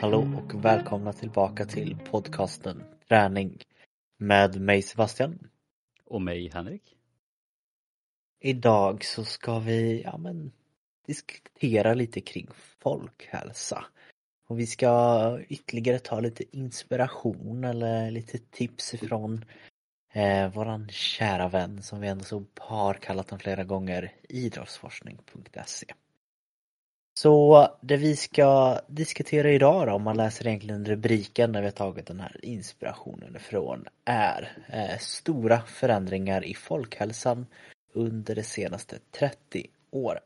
[0.00, 3.58] Hallå och välkomna tillbaka till podcasten Träning
[4.18, 5.48] med mig Sebastian.
[6.04, 6.96] Och mig Henrik.
[8.40, 10.52] Idag så ska vi ja, men,
[11.06, 12.48] diskutera lite kring
[12.78, 13.84] folkhälsa.
[14.52, 19.44] Och vi ska ytterligare ta lite inspiration eller lite tips ifrån
[20.12, 25.86] eh, våran kära vän som vi ändå så har kallat honom flera gånger, idrottsforskning.se.
[27.18, 31.72] Så det vi ska diskutera idag då, om man läser egentligen rubriken när vi har
[31.72, 37.46] tagit den här inspirationen ifrån, är eh, stora förändringar i folkhälsan
[37.92, 40.22] under de senaste 30 åren.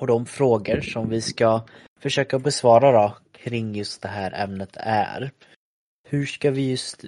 [0.00, 1.62] Och de frågor som vi ska
[2.00, 5.30] försöka besvara då kring just det här ämnet är
[6.08, 7.04] hur ska vi just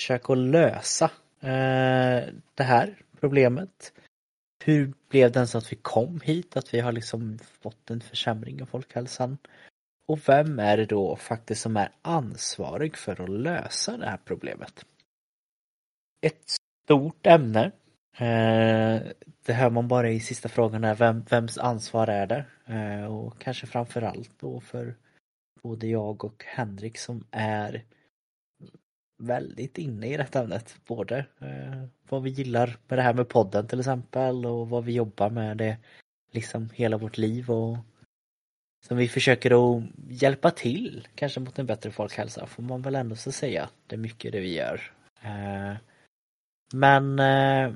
[0.00, 1.04] försöka lösa
[1.40, 3.92] eh, det här problemet?
[4.64, 6.56] Hur blev det ens att vi kom hit?
[6.56, 9.38] Att vi har liksom fått en försämring av folkhälsan?
[10.08, 14.84] Och vem är det då faktiskt som är ansvarig för att lösa det här problemet?
[16.26, 16.44] Ett
[16.84, 17.72] stort ämne.
[18.20, 19.02] Eh,
[19.46, 22.44] det hör man bara i sista frågan är vem, vems ansvar är det?
[22.66, 24.94] Eh, och kanske framförallt då för
[25.62, 27.84] både jag och Henrik som är
[29.18, 30.76] väldigt inne i detta ämnet.
[30.86, 34.92] Både eh, vad vi gillar med det här med podden till exempel och vad vi
[34.92, 35.76] jobbar med det
[36.32, 37.76] liksom hela vårt liv och
[38.86, 43.16] som vi försöker att hjälpa till kanske mot en bättre folkhälsa får man väl ändå
[43.16, 43.68] så säga.
[43.86, 44.92] Det är mycket det vi gör.
[45.22, 45.76] Eh,
[46.72, 47.74] men eh,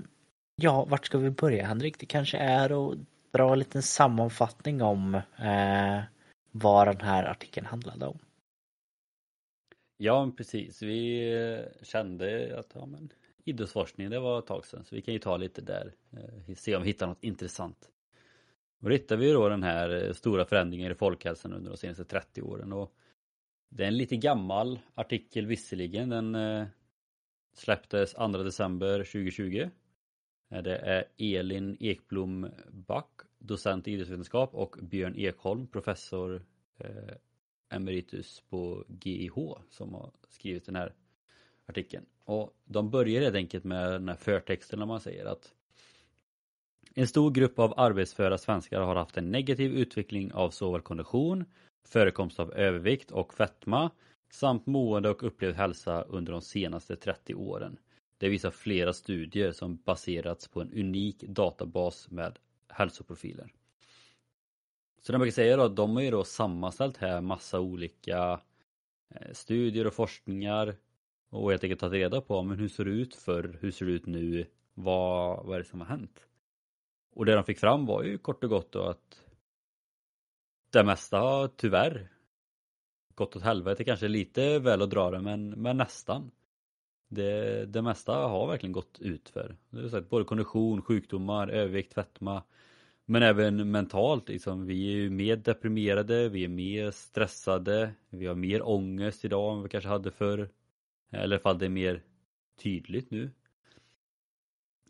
[0.56, 1.98] ja, vart ska vi börja Henrik?
[1.98, 2.98] Det kanske är att
[3.30, 6.02] dra en liten sammanfattning om eh,
[6.50, 8.18] vad den här artikeln handlade om.
[9.96, 10.82] Ja, precis.
[10.82, 13.12] Vi eh, kände att ja, men,
[13.44, 16.76] idrottsforskning, det var ett tag sedan, så vi kan ju ta lite där, eh, se
[16.76, 17.90] om vi hittar något intressant.
[18.82, 22.04] Och då hittar vi då den här eh, stora förändringen i folkhälsan under de senaste
[22.04, 22.72] 30 åren.
[22.72, 22.94] Och
[23.68, 26.66] det är en lite gammal artikel visserligen, den eh,
[27.54, 29.70] släpptes 2 december 2020.
[30.48, 36.42] Det är Elin Ekblom Back, docent i idrottsvetenskap och Björn Ekholm, professor
[36.78, 37.14] eh,
[37.68, 39.34] emeritus på GIH
[39.70, 40.92] som har skrivit den här
[41.66, 42.06] artikeln.
[42.24, 45.54] Och de börjar helt enkelt med den här förtexten när man säger att
[46.94, 51.44] en stor grupp av arbetsföra svenskar har haft en negativ utveckling av såväl kondition,
[51.88, 53.90] förekomst av övervikt och fetma
[54.30, 57.76] samt mående och upplevd hälsa under de senaste 30 åren.
[58.24, 63.52] Det visar flera studier som baserats på en unik databas med hälsoprofiler.
[64.98, 68.40] Så det man kan säga då, att de har ju då sammanställt här massa olika
[69.10, 70.76] eh, studier och forskningar
[71.28, 73.92] och helt enkelt tagit reda på men hur ser det ut för hur ser det
[73.92, 76.26] ut nu, vad, vad är det som har hänt?
[77.10, 79.22] Och det de fick fram var ju kort och gott då att
[80.70, 82.08] det mesta har tyvärr
[83.14, 86.30] gått åt helvete kanske lite väl att dra det men, men nästan.
[87.14, 89.56] Det, det mesta har verkligen gått ut för.
[89.70, 92.42] Det är sagt, både kondition, sjukdomar, övervikt, fetma
[93.04, 94.66] men även mentalt liksom.
[94.66, 99.62] Vi är ju mer deprimerade, vi är mer stressade, vi har mer ångest idag än
[99.62, 100.48] vi kanske hade förr.
[101.10, 102.02] Eller fall det är mer
[102.62, 103.30] tydligt nu.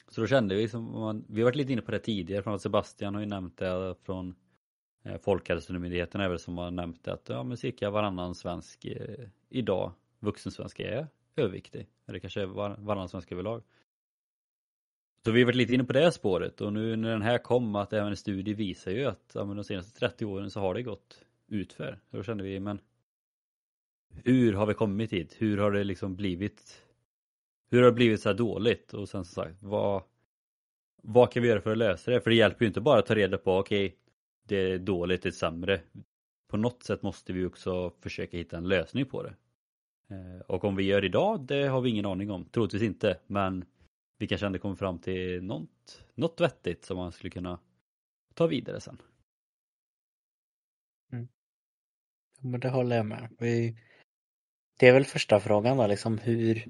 [0.08, 2.60] Så då kände vi som man, vi har varit lite inne på det tidigare, från
[2.60, 4.34] Sebastian har ju nämnt det från
[5.04, 9.28] eh, Folkhälsomyndigheten är väl som har nämnt det att ja men cirka varannan svensk eh,
[9.48, 11.86] idag, vuxen svensk är överviktig.
[12.06, 13.62] Eller kanske var, varannan svensk överlag.
[15.24, 17.76] Så vi har varit lite inne på det spåret och nu när den här kom
[17.76, 20.82] att även en studie visar ju att ja, de senaste 30 åren så har det
[20.82, 21.98] gått utför.
[22.10, 22.80] Då kände vi, men
[24.24, 25.36] hur har vi kommit hit?
[25.38, 26.84] Hur har det liksom blivit
[27.70, 28.94] hur har det blivit så här dåligt?
[28.94, 30.02] Och sen som sagt, vad,
[31.02, 32.20] vad kan vi göra för att lösa det?
[32.20, 33.98] För det hjälper ju inte bara att ta reda på, okej, okay,
[34.42, 35.80] det är dåligt, det är sämre.
[36.48, 39.34] På något sätt måste vi också försöka hitta en lösning på det.
[40.10, 42.44] Eh, och om vi gör idag, det har vi ingen aning om.
[42.44, 43.64] Troligtvis inte, men
[44.18, 47.60] vi kanske ändå kommer fram till något, något vettigt som man skulle kunna
[48.34, 49.02] ta vidare sen.
[51.12, 51.28] Mm.
[52.40, 53.28] Men det håller jag med.
[53.38, 53.76] Vi,
[54.78, 56.64] det är väl första frågan då, liksom hur,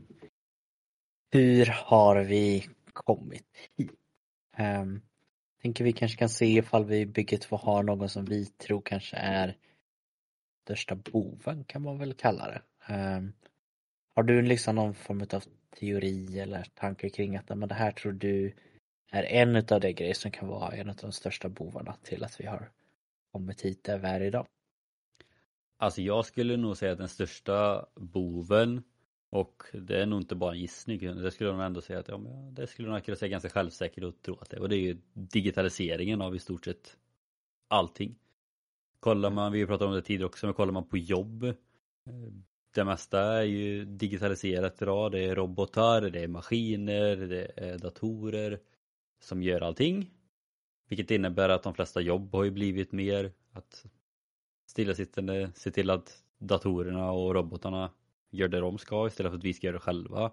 [1.32, 3.46] hur har vi kommit
[3.76, 3.92] hit?
[4.58, 5.02] Um,
[5.62, 8.82] tänker vi kanske kan se ifall vi i bygget två har någon som vi tror
[8.84, 9.56] kanske är
[10.64, 12.62] största boven kan man väl kalla det.
[12.88, 13.32] Um,
[14.14, 15.42] har du liksom någon form av
[15.80, 18.54] teori eller tankar kring att men det här tror du
[19.10, 22.40] är en utav de grejer som kan vara en av de största bovarna till att
[22.40, 22.70] vi har
[23.32, 24.46] kommit hit där vi är idag?
[25.76, 28.82] Alltså jag skulle nog säga att den största boven
[29.30, 32.08] och det är nog inte bara en gissning, det skulle jag nog ändå säga att
[32.08, 34.60] ja, men det skulle jag kunna säga ganska självsäkert och tro att det är.
[34.60, 36.96] Och det är ju digitaliseringen av i stort sett
[37.68, 38.18] allting.
[39.00, 41.54] Kollar man, vi pratat om det tidigare också, men kollar man på jobb eh,
[42.74, 45.12] det mesta är ju digitaliserat idag.
[45.12, 48.60] Det är robotar, det är maskiner, det är datorer
[49.20, 50.10] som gör allting.
[50.88, 53.86] Vilket innebär att de flesta jobb har ju blivit mer att
[54.66, 57.90] stillasittande se till att datorerna och robotarna
[58.30, 60.32] gör det de ska istället för att vi ska göra det själva.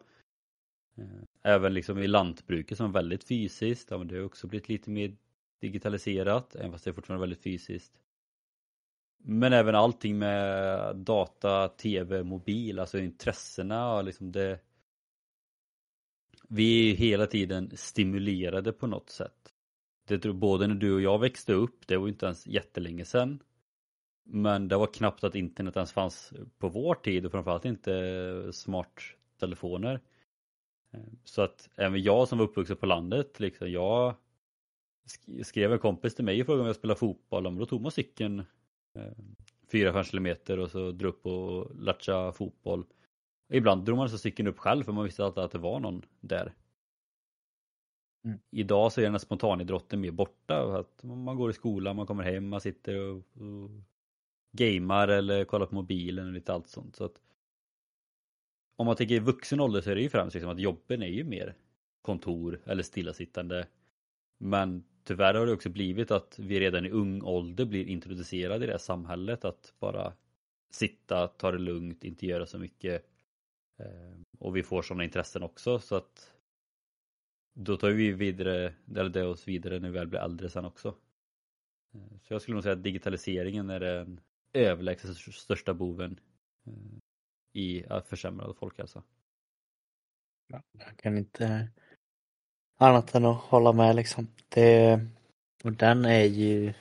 [0.98, 4.70] Eh, även liksom i lantbruket som är väldigt fysiskt, ja, men det har också blivit
[4.70, 5.16] lite mer
[5.60, 8.02] digitaliserat, även fast det är fortfarande väldigt fysiskt.
[9.24, 14.60] Men även allting med data, tv, mobil, alltså intressena och liksom det
[16.48, 19.54] Vi är hela tiden stimulerade på något sätt.
[20.08, 23.44] Det tror både när du och jag växte upp, det var inte ens jättelänge sedan.
[24.24, 30.00] Men det var knappt att internet ens fanns på vår tid och framförallt inte smarttelefoner.
[31.24, 34.16] Så att även jag som var uppvuxen på landet, liksom, jag
[35.44, 37.92] skrev en kompis till mig och frågade om jag spelade fotboll, men då tog man
[37.92, 38.44] cykeln
[39.72, 42.86] 4-5 eh, kilometer och så drog upp och latcha fotboll.
[43.54, 46.06] Ibland drog man så cykeln upp själv för man visste alltid att det var någon
[46.20, 46.54] där.
[48.26, 48.40] Mm.
[48.52, 50.80] Idag så är den här spontanidrotten mer borta.
[50.80, 53.70] Att man går i skolan, man kommer hem, man sitter och, och
[54.52, 56.96] gamar eller kollar på mobilen och lite allt sånt.
[56.96, 57.22] Så att,
[58.76, 61.08] om man tänker i vuxen ålder så är det ju främst liksom att jobben är
[61.08, 61.56] ju mer
[62.02, 63.68] kontor eller stillasittande.
[64.38, 68.68] Men tyvärr har det också blivit att vi redan i ung ålder blir introducerade i
[68.68, 70.14] det här samhället att bara
[70.72, 73.06] sitta, ta det lugnt, inte göra så mycket.
[73.80, 76.34] Eh, och vi får sådana intressen också så att
[77.54, 80.96] då tar vi vidare, eller det oss vidare när vi väl blir äldre sen också.
[81.94, 84.20] Eh, så jag skulle nog säga att digitaliseringen är den
[84.54, 86.20] överlägset största boven
[86.66, 87.00] eh,
[87.54, 89.04] i försämrad folkhälsa.
[90.72, 91.70] Jag kan inte
[92.82, 94.28] annat än att hålla med liksom.
[94.50, 95.00] Det,
[95.64, 96.74] och den är ju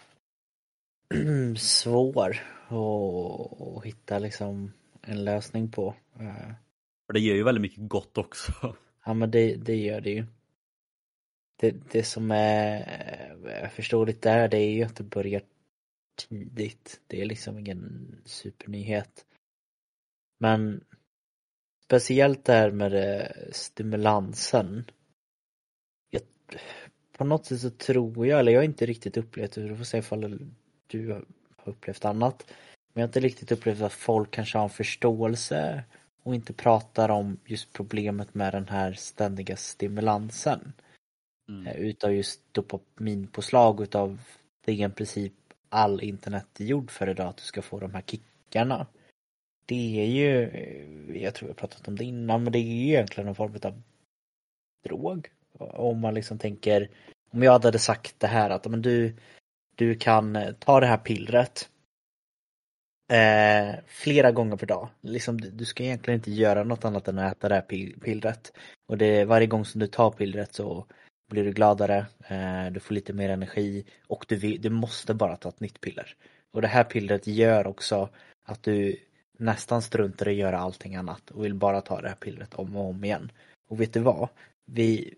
[1.56, 5.94] svår att, att hitta liksom en lösning på.
[6.20, 6.52] Eh.
[7.06, 8.52] För det gör ju väldigt mycket gott också.
[9.04, 10.26] Ja men det, det gör det ju.
[11.60, 15.42] Det, det som är förståeligt där det är ju att det börjar
[16.28, 17.00] tidigt.
[17.06, 19.26] Det är liksom ingen supernyhet.
[20.38, 20.84] Men
[21.84, 24.84] speciellt där med stimulansen
[27.16, 29.84] på något sätt så tror jag, eller jag har inte riktigt upplevt det, du får
[29.84, 30.50] säga ifall
[30.86, 31.24] du har
[31.64, 32.44] upplevt annat.
[32.92, 35.84] Men jag har inte riktigt upplevt att folk kanske har en förståelse
[36.22, 40.72] och inte pratar om just problemet med den här ständiga stimulansen.
[41.48, 41.66] Mm.
[41.66, 44.18] Eh, utav just dopaminpåslag utav
[44.64, 45.32] det är i princip
[45.68, 48.86] all internet är gjord för idag, att du ska få de här kickarna.
[49.66, 52.88] Det är ju, eh, jag tror jag pratat om det innan, men det är ju
[52.88, 53.82] egentligen en form av
[54.84, 55.30] drog
[55.60, 56.90] om man liksom tänker,
[57.32, 59.16] om jag hade sagt det här att men du,
[59.76, 61.68] du kan eh, ta det här pillret
[63.12, 64.88] eh, flera gånger per dag.
[65.00, 68.52] Liksom, du ska egentligen inte göra något annat än att äta det här pillret.
[68.88, 70.86] Och det, varje gång som du tar pillret så
[71.30, 75.48] blir du gladare, eh, du får lite mer energi och du, du måste bara ta
[75.48, 76.14] ett nytt piller.
[76.52, 78.08] Och det här pillret gör också
[78.44, 78.96] att du
[79.38, 82.76] nästan struntar i att göra allting annat och vill bara ta det här pillret om
[82.76, 83.32] och om igen.
[83.68, 84.28] Och vet du vad?
[84.66, 85.14] Vi,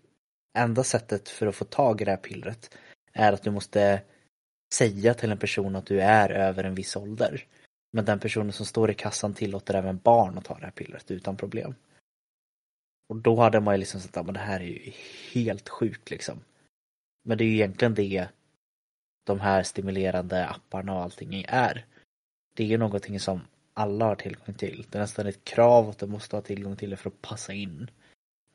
[0.53, 2.77] enda sättet för att få tag i det här pillret
[3.13, 4.01] är att du måste
[4.73, 7.45] säga till en person att du är över en viss ålder.
[7.91, 11.11] Men den personen som står i kassan tillåter även barn att ta det här pillret
[11.11, 11.75] utan problem.
[13.09, 14.91] Och då hade man ju liksom sagt att det här är ju
[15.33, 16.39] helt sjukt liksom.
[17.23, 18.27] Men det är ju egentligen det
[19.23, 21.85] de här stimulerande apparna och allting är.
[22.55, 23.41] Det är ju någonting som
[23.73, 24.85] alla har tillgång till.
[24.89, 27.53] Det är nästan ett krav att du måste ha tillgång till det för att passa
[27.53, 27.89] in.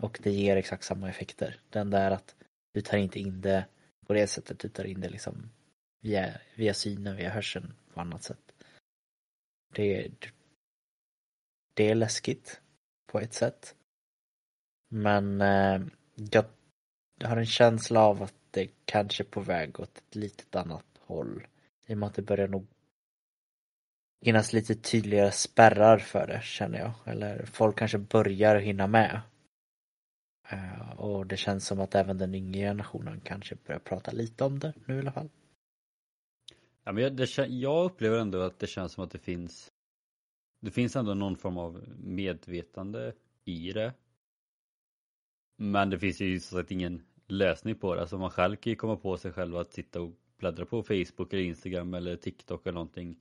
[0.02, 1.61] Och det ger exakt samma effekter.
[1.71, 2.37] Den där att
[2.73, 3.67] du tar inte in det
[4.07, 5.50] på det sättet, du tar in det liksom
[6.00, 8.52] via, via synen, via hörseln på annat sätt.
[9.75, 10.11] Det,
[11.75, 12.61] det är läskigt
[13.07, 13.75] på ett sätt.
[14.88, 15.81] Men eh,
[16.14, 16.45] jag
[17.25, 21.47] har en känsla av att det kanske är på väg åt ett litet annat håll.
[21.87, 22.67] I och med att det börjar nog
[24.25, 26.93] finnas lite tydligare spärrar för det känner jag.
[27.05, 29.21] Eller folk kanske börjar hinna med
[30.50, 34.59] Eh, och det känns som att även den yngre generationen kanske börjar prata lite om
[34.59, 35.28] det nu i alla fall.
[36.85, 39.73] Ja, men jag, det, jag upplever ändå att det känns som att det finns
[40.61, 43.12] Det finns ändå någon form av medvetande
[43.45, 43.95] i det.
[45.57, 48.00] Men det finns ju så sagt ingen lösning på det.
[48.00, 51.33] Alltså man själv kan ju komma på sig själv att sitta och bläddra på Facebook
[51.33, 53.17] eller Instagram eller TikTok eller någonting.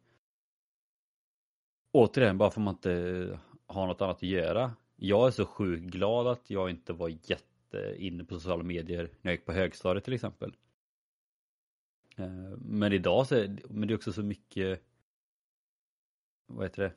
[1.91, 4.73] återigen, bara för att man inte har något annat att göra.
[4.99, 9.33] Jag är så sjukt glad att jag inte var jätteinne på sociala medier när jag
[9.33, 10.55] gick på högstadiet till exempel.
[12.17, 14.83] Eh, men idag så är men det är också så mycket
[16.47, 16.93] vad heter det?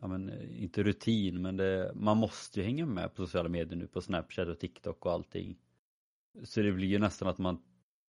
[0.00, 3.76] Ja men eh, inte rutin men det, man måste ju hänga med på sociala medier
[3.76, 5.58] nu på Snapchat och TikTok och allting.
[6.42, 7.62] Så det blir ju nästan att man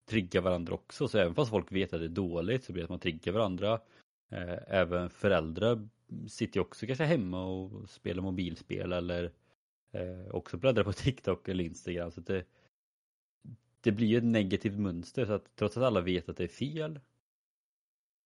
[0.10, 2.86] triggar varandra också så även fast folk vet att det är dåligt så blir det
[2.86, 3.82] att man triggar varandra.
[4.30, 5.90] Eh, även föräldrar
[6.28, 9.32] sitter ju också kanske hemma och spelar mobilspel eller
[9.92, 12.12] eh, också bläddrar på TikTok eller Instagram.
[12.12, 12.46] Så det,
[13.82, 16.48] det blir ju ett negativt mönster så att trots att alla vet att det är
[16.48, 17.00] fel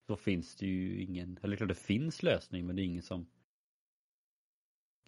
[0.07, 3.27] så finns det ju ingen, eller klart det finns lösning men det är ingen som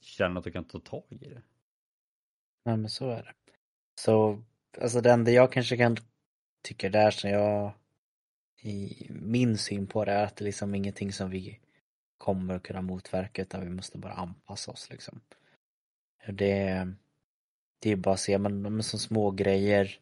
[0.02, 1.42] känner att de kan ta tag i det.
[2.66, 3.34] Nej men så är det.
[3.96, 4.44] Så,
[4.82, 5.98] alltså det enda jag kanske kan
[6.62, 7.74] tycka där som jag
[8.62, 11.60] i min syn på det är att det är liksom ingenting som vi
[12.18, 15.22] kommer att kunna motverka utan vi måste bara anpassa oss liksom.
[16.28, 16.88] Det,
[17.80, 20.00] det är bara att se, men, men som små grejer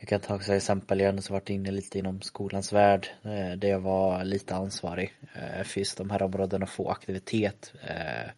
[0.00, 3.68] jag kan ta ett exempel, jag har varit inne lite inom skolans värld eh, där
[3.68, 8.30] jag var lite ansvarig eh, för just de här områdena få aktivitet eh,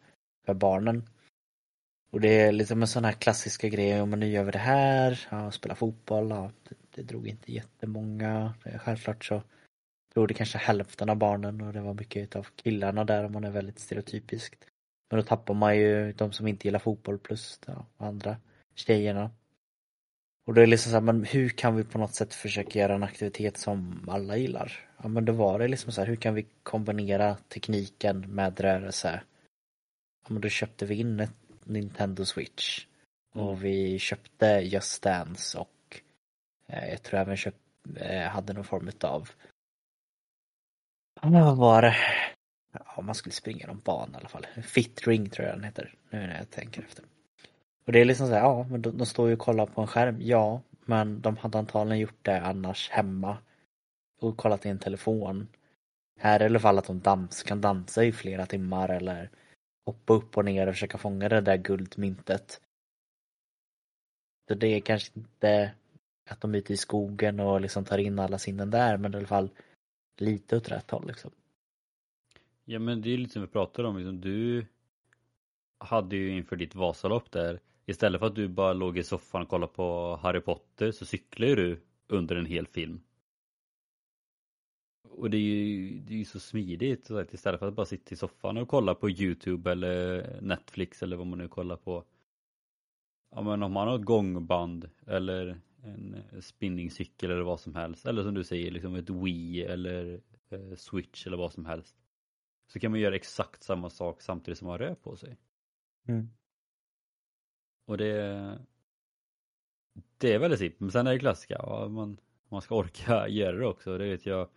[0.46, 1.08] för barnen.
[2.10, 4.50] Och det är liksom lite med sådana här klassiska grejer, om man nu gör vi
[4.50, 8.54] det här, ja, spela fotboll, ja, det, det drog inte jättemånga.
[8.78, 9.42] Självklart så
[10.18, 13.44] drog det kanske hälften av barnen och det var mycket av killarna där om man
[13.44, 14.64] är väldigt stereotypiskt.
[15.10, 18.36] Men då tappar man ju de som inte gillar fotboll plus ja, andra
[18.74, 19.30] tjejerna.
[20.46, 22.78] Och då är det liksom så här, men hur kan vi på något sätt försöka
[22.78, 24.88] göra en aktivitet som alla gillar?
[25.02, 29.20] Ja men då var det liksom så här, hur kan vi kombinera tekniken med rörelse?
[30.24, 31.34] Ja men då köpte vi in ett
[31.64, 32.86] Nintendo Switch.
[33.34, 33.60] Och mm.
[33.60, 36.00] vi köpte Just Dance och
[36.66, 37.60] eh, jag tror även köpt,
[37.96, 39.28] eh, hade någon form av
[41.22, 41.96] vad var det?
[42.72, 44.46] Ja, man skulle springa någon bana i alla fall.
[44.62, 47.04] Fit Ring tror jag den heter, nu när jag tänker efter.
[47.86, 49.80] Och det är liksom så här, ja men de, de står ju och kollar på
[49.80, 53.38] en skärm, ja men de hade antagligen gjort det annars hemma
[54.20, 55.48] och kollat i en telefon.
[56.20, 59.30] Här är det i alla fall att de dans, kan dansa i flera timmar eller
[59.86, 62.60] hoppa upp och ner och försöka fånga det där guldmyntet.
[64.48, 65.72] Så det är kanske inte
[66.30, 69.16] att de är ute i skogen och liksom tar in alla sinnen där men i
[69.16, 69.50] alla fall
[70.20, 71.30] lite åt rätt håll liksom.
[72.64, 74.66] Ja men det är lite som vi pratade om, liksom, du
[75.78, 79.48] hade ju inför ditt Vasalopp där Istället för att du bara låg i soffan och
[79.48, 83.00] kollade på Harry Potter så cyklar du under en hel film.
[85.02, 87.86] Och det är ju, det är ju så smidigt så att istället för att bara
[87.86, 92.04] sitta i soffan och kolla på Youtube eller Netflix eller vad man nu kollar på.
[93.30, 98.22] Ja men om man har ett gångband eller en spinningcykel eller vad som helst eller
[98.22, 101.96] som du säger liksom ett Wii eller eh, Switch eller vad som helst.
[102.66, 105.36] Så kan man göra exakt samma sak samtidigt som man rör på sig.
[106.08, 106.28] Mm.
[107.86, 108.58] Och det
[110.18, 113.56] Det är väldigt simpelt, men sen är det klassiska, ja, man, man ska orka göra
[113.56, 113.98] det också.
[113.98, 114.48] Det vet jag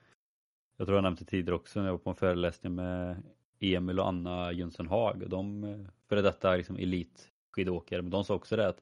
[0.78, 3.24] Jag tror jag nämnde tidigare också när jag var på en föreläsning med
[3.60, 5.30] Emil och Anna Jönsson Haag.
[5.30, 8.82] De före detta liksom elitskidåkare, men de sa också det att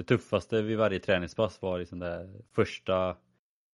[0.00, 3.16] det tuffaste vid varje träningspass var liksom det första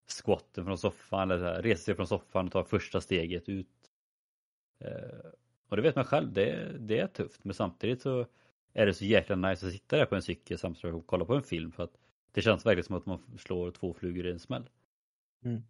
[0.06, 3.90] squatten från soffan eller så här, resa sig från soffan och ta första steget ut.
[4.78, 5.30] Eh,
[5.68, 8.26] och det vet man själv, det, det är tufft men samtidigt så
[8.72, 11.34] är det så jäkla nice att sitta där på en cykel samtidigt som kolla på
[11.34, 11.98] en film för att
[12.32, 14.70] det känns verkligen som att man slår två flugor i en smäll.
[15.44, 15.62] Mm.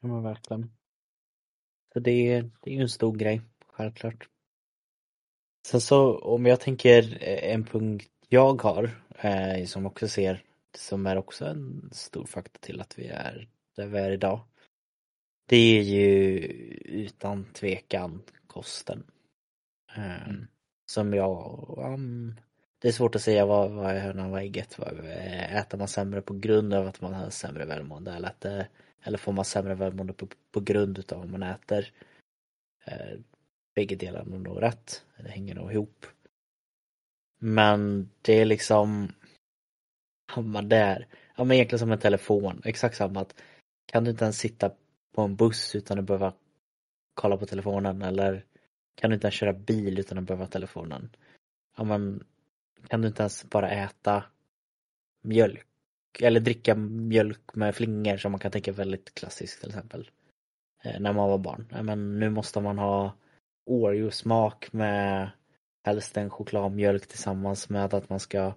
[0.00, 0.70] Ja men verkligen.
[1.92, 4.28] Så det det är ju en stor grej, självklart.
[5.66, 10.42] Sen så om jag tänker eh, en punkt jag har eh, som också ser
[10.76, 14.40] som är också en stor faktor till att vi är där vi är idag.
[15.48, 16.38] Det är ju
[16.84, 19.04] utan tvekan kosten.
[19.96, 20.46] Eh, mm.
[20.86, 22.34] Som jag, um,
[22.78, 24.78] det är svårt att säga vad, vad är hönan vad ägget.
[25.50, 28.68] Äter man sämre på grund av att man har sämre välmående eller, äter,
[29.02, 31.92] eller får man sämre välmående på, på grund utav vad man äter?
[32.84, 33.18] Eh,
[33.76, 35.04] bägge delarna är nog rätt.
[35.16, 36.06] Det hänger nog ihop.
[37.38, 39.12] Men det är liksom
[40.26, 41.06] hamnar där.
[41.36, 42.62] Ja men egentligen som en telefon.
[42.64, 43.42] Exakt samma att
[43.86, 44.70] kan du inte ens sitta
[45.12, 46.32] på en buss utan att behöva
[47.14, 48.44] kolla på telefonen eller
[48.94, 51.10] kan du inte ens köra bil utan att behöva telefonen?
[51.76, 52.24] Ja men
[52.88, 54.24] kan du inte ens bara äta
[55.22, 55.66] mjölk
[56.20, 60.10] eller dricka mjölk med flingor som man kan tänka väldigt klassiskt till exempel.
[60.82, 61.68] Eh, när man var barn.
[61.70, 63.14] Ja, men nu måste man ha
[63.66, 65.30] Oreo-smak med
[65.84, 68.54] helst en chokladmjölk tillsammans med att man ska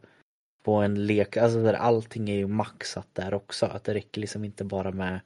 [0.65, 3.65] få en lek, alltså där allting är ju maxat där också.
[3.65, 5.19] Att det räcker liksom inte bara med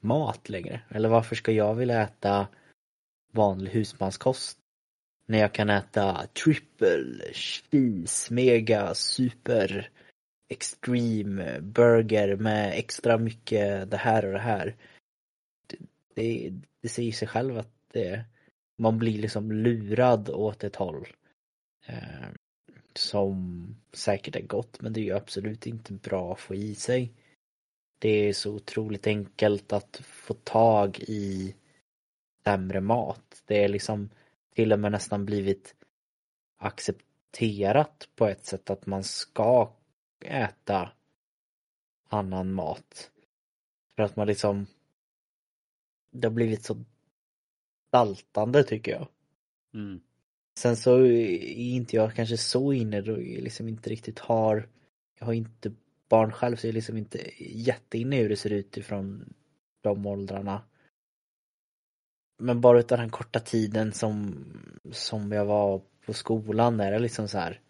[0.00, 0.80] mat längre.
[0.88, 2.48] Eller varför ska jag vilja äta
[3.32, 4.58] vanlig husmanskost.
[5.26, 9.90] När jag kan äta triple, cheese, mega, super,
[10.48, 14.76] extreme burger med extra mycket det här och det här.
[15.66, 15.76] Det,
[16.14, 18.24] det, det säger sig själv att det,
[18.82, 21.06] man blir liksom lurad åt ett håll.
[21.86, 22.28] Eh,
[22.94, 27.12] som säkert är gott men det är ju absolut inte bra att få i sig.
[27.98, 31.54] Det är så otroligt enkelt att få tag i
[32.44, 33.42] sämre mat.
[33.46, 34.10] Det är liksom
[34.54, 35.74] till och med nästan blivit
[36.58, 39.72] accepterat på ett sätt att man ska
[40.24, 40.92] äta
[42.08, 43.10] annan mat.
[43.96, 44.66] För att man liksom
[46.10, 46.84] det har blivit så
[47.92, 49.08] daltande tycker jag.
[49.74, 50.00] Mm.
[50.58, 54.68] Sen så är inte jag kanske så inne då jag liksom inte riktigt har
[55.18, 55.72] Jag har inte
[56.08, 59.34] barn själv så jag är liksom inte jätteinne i hur det ser ut ifrån
[59.80, 60.62] de åldrarna.
[62.38, 64.44] Men bara utav den korta tiden som,
[64.90, 67.60] som jag var på skolan är det liksom så här.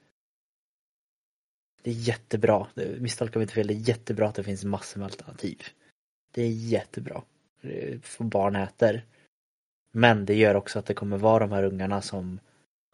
[1.82, 2.66] Det är jättebra,
[2.98, 5.62] misstolka mig inte fel, det är jättebra att det finns massor med alternativ.
[6.30, 7.22] Det är jättebra.
[8.02, 9.06] För barn äter.
[9.92, 12.40] Men det gör också att det kommer vara de här ungarna som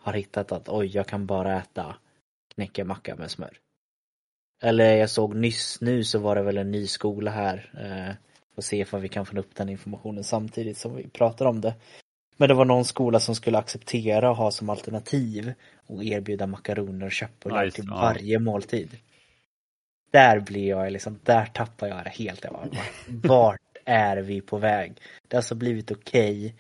[0.01, 1.97] har hittat att oj, jag kan bara äta
[2.55, 3.59] knäckemacka med smör.
[4.63, 7.71] Eller jag såg nyss nu så var det väl en ny skola här.
[7.75, 8.15] Eh,
[8.55, 11.75] får se om vi kan få upp den informationen samtidigt som vi pratar om det.
[12.37, 15.55] Men det var någon skola som skulle acceptera och ha som alternativ
[15.87, 18.39] och erbjuda makaroner och köttbullar nice, till varje ja.
[18.39, 18.97] måltid.
[20.11, 22.45] Där blir jag liksom, där tappar jag det helt.
[22.45, 22.69] Jag bara,
[23.29, 24.93] vart är vi på väg?
[25.29, 26.53] Det har alltså blivit okej okay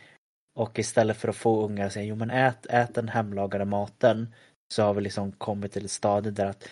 [0.59, 4.35] och istället för att få ungar att säga jo men ät, ät den hemlagade maten
[4.75, 6.69] så har vi liksom kommit till ett stadie där att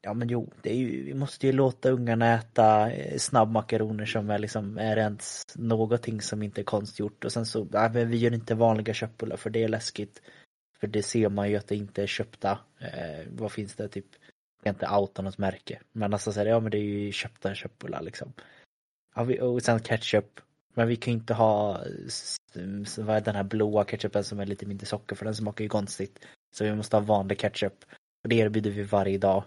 [0.00, 4.30] Ja men jo, det är ju, vi måste ju låta ungarna äta eh, snabbmakaroner som
[4.30, 8.16] är liksom är ens någonting som inte är konstgjort och sen så, nej men vi
[8.16, 10.22] gör inte vanliga köttbullar för det är läskigt.
[10.80, 12.58] För det ser man ju att det inte är köpta.
[12.78, 14.06] Eh, vad finns det typ?
[14.56, 15.80] Jag kan inte outa något märke.
[15.92, 18.32] Men alltså så här, ja men det är ju köpta köttbullar liksom.
[19.14, 20.40] Ja, vi, och sen ketchup.
[20.78, 21.80] Men vi kan ju inte ha
[22.98, 25.68] vad är den här blåa ketchupen som är lite mindre socker för den smakar ju
[25.68, 26.18] konstigt.
[26.50, 27.84] Så vi måste ha vanlig ketchup.
[28.22, 29.44] Och det erbjuder vi varje dag.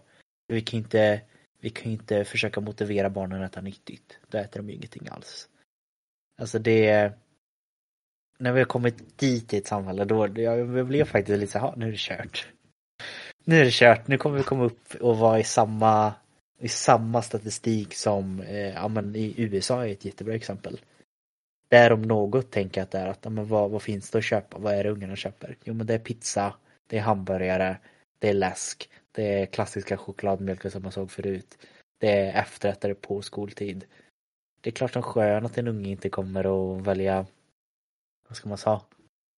[0.48, 1.22] Vi kan inte,
[1.60, 4.20] vi kan inte försöka motivera barnen att äta nyttigt.
[4.28, 5.50] Då äter de ju ingenting alls.
[6.38, 7.12] Alltså det
[8.38, 11.88] när vi har kommit dit i ett samhälle då, jag blev faktiskt lite såhär, nu
[11.88, 12.48] är det kört.
[13.44, 16.14] Nu är det kört, nu kommer vi komma upp och vara i samma
[16.60, 20.80] i samma statistik som eh, ja, men i USA är ett jättebra exempel.
[21.72, 24.18] Där om något tänker jag att det är att, ja, men vad, vad finns det
[24.18, 24.58] att köpa?
[24.58, 25.58] Vad är det ungarna köper?
[25.64, 26.56] Jo men det är pizza,
[26.88, 27.78] det är hamburgare,
[28.20, 31.68] det är läsk, det är klassiska chokladmjölken som man såg förut.
[31.98, 33.86] Det är efterrätter på skoltid.
[34.62, 37.26] Det är klart som skön att en unge inte kommer att välja,
[38.28, 38.82] vad ska man säga,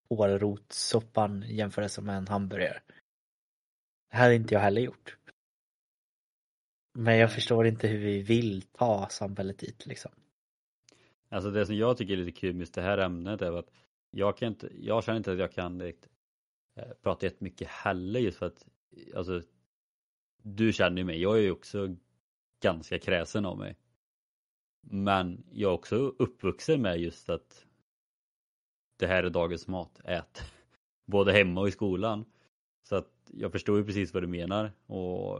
[0.07, 2.81] ålrotssoppan jämfört med en hamburgare.
[4.11, 5.17] Det hade inte jag heller gjort.
[6.93, 10.11] Men jag förstår inte hur vi vill ta samhället dit liksom.
[11.33, 13.71] Alltså det som jag tycker är lite kul med det här ämnet är att
[14.11, 16.09] jag kan inte, jag känner inte att jag kan direkt
[16.75, 18.67] eh, prata jättemycket heller just för att
[19.15, 19.41] alltså
[20.37, 21.95] du känner ju mig, jag är ju också
[22.61, 23.77] ganska kräsen av mig.
[24.81, 27.65] Men jag är också uppvuxen med just att
[28.97, 30.41] det här är dagens mat, ät.
[31.05, 32.25] Både hemma och i skolan.
[32.83, 35.39] Så att jag förstår ju precis vad du menar och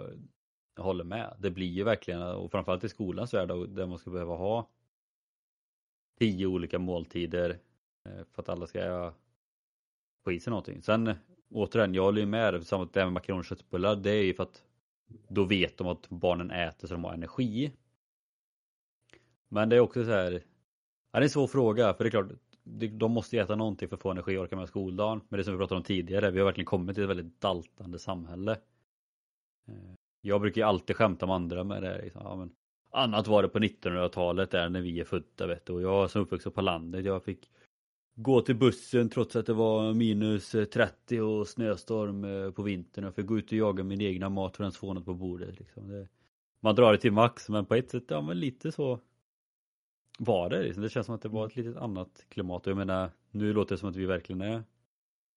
[0.76, 1.36] jag håller med.
[1.40, 4.70] Det blir ju verkligen, och framförallt i skolans värld där man ska behöva ha
[6.20, 7.60] tio olika måltider
[8.06, 9.14] eh, för att alla ska
[10.24, 10.82] få i sig någonting.
[10.82, 11.16] Sen
[11.50, 14.44] återigen, jag håller ju med det här med makaroner och köttbullar, det är ju för
[14.44, 14.64] att
[15.28, 17.72] då vet de att barnen äter så de har energi.
[19.48, 20.40] Men det är också så här, ja,
[21.12, 22.32] det är en svår fråga för det är klart,
[22.92, 25.22] de måste ju äta någonting för att få energi och orka med skoldagen.
[25.30, 28.00] Men det som vi pratade om tidigare, vi har verkligen kommit till ett väldigt daltande
[28.00, 28.52] samhälle.
[29.68, 32.02] Eh, jag brukar ju alltid skämta med andra med det.
[32.02, 32.22] Liksom.
[32.24, 32.52] Ja, men
[32.94, 35.74] annat var det på 1900-talet där när vi är födda vet du.
[35.74, 37.50] Och jag som uppvuxen på landet, jag fick
[38.16, 43.06] gå till bussen trots att det var minus 30 och snöstorm eh, på vintern.
[43.06, 45.60] Jag fick gå ut och jaga min egna mat för få något på bordet.
[45.60, 45.88] Liksom.
[45.88, 46.08] Det,
[46.60, 49.00] man drar det till max men på ett sätt, ja men lite så
[50.20, 50.64] var det.
[50.64, 50.84] Liksom.
[50.84, 52.68] Det känns som att det var ett litet annat klimat.
[52.68, 54.64] Och jag menar, nu låter det som att vi verkligen är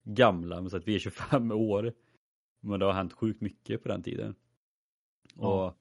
[0.04, 1.92] gamla, men så att vi är 25 år.
[2.60, 4.34] Men det har hänt sjukt mycket på den tiden.
[5.36, 5.78] Och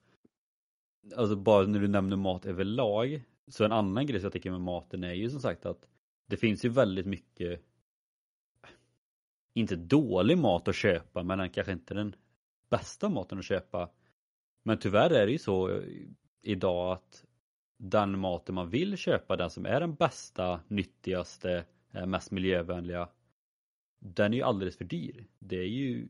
[1.16, 3.24] Alltså bara när du nämner mat överlag.
[3.48, 5.88] Så en annan grej som jag tycker med maten är ju som sagt att
[6.28, 7.52] det finns ju väldigt mycket
[8.64, 8.70] eh,
[9.54, 12.16] inte dålig mat att köpa men kanske inte den
[12.70, 13.90] bästa maten att köpa.
[14.64, 15.84] Men tyvärr är det ju så eh,
[16.42, 17.26] idag att
[17.78, 23.10] den maten man vill köpa, den som är den bästa, nyttigaste eh, mest miljövänliga,
[24.00, 25.28] den är ju alldeles för dyr.
[25.40, 26.08] Det är ju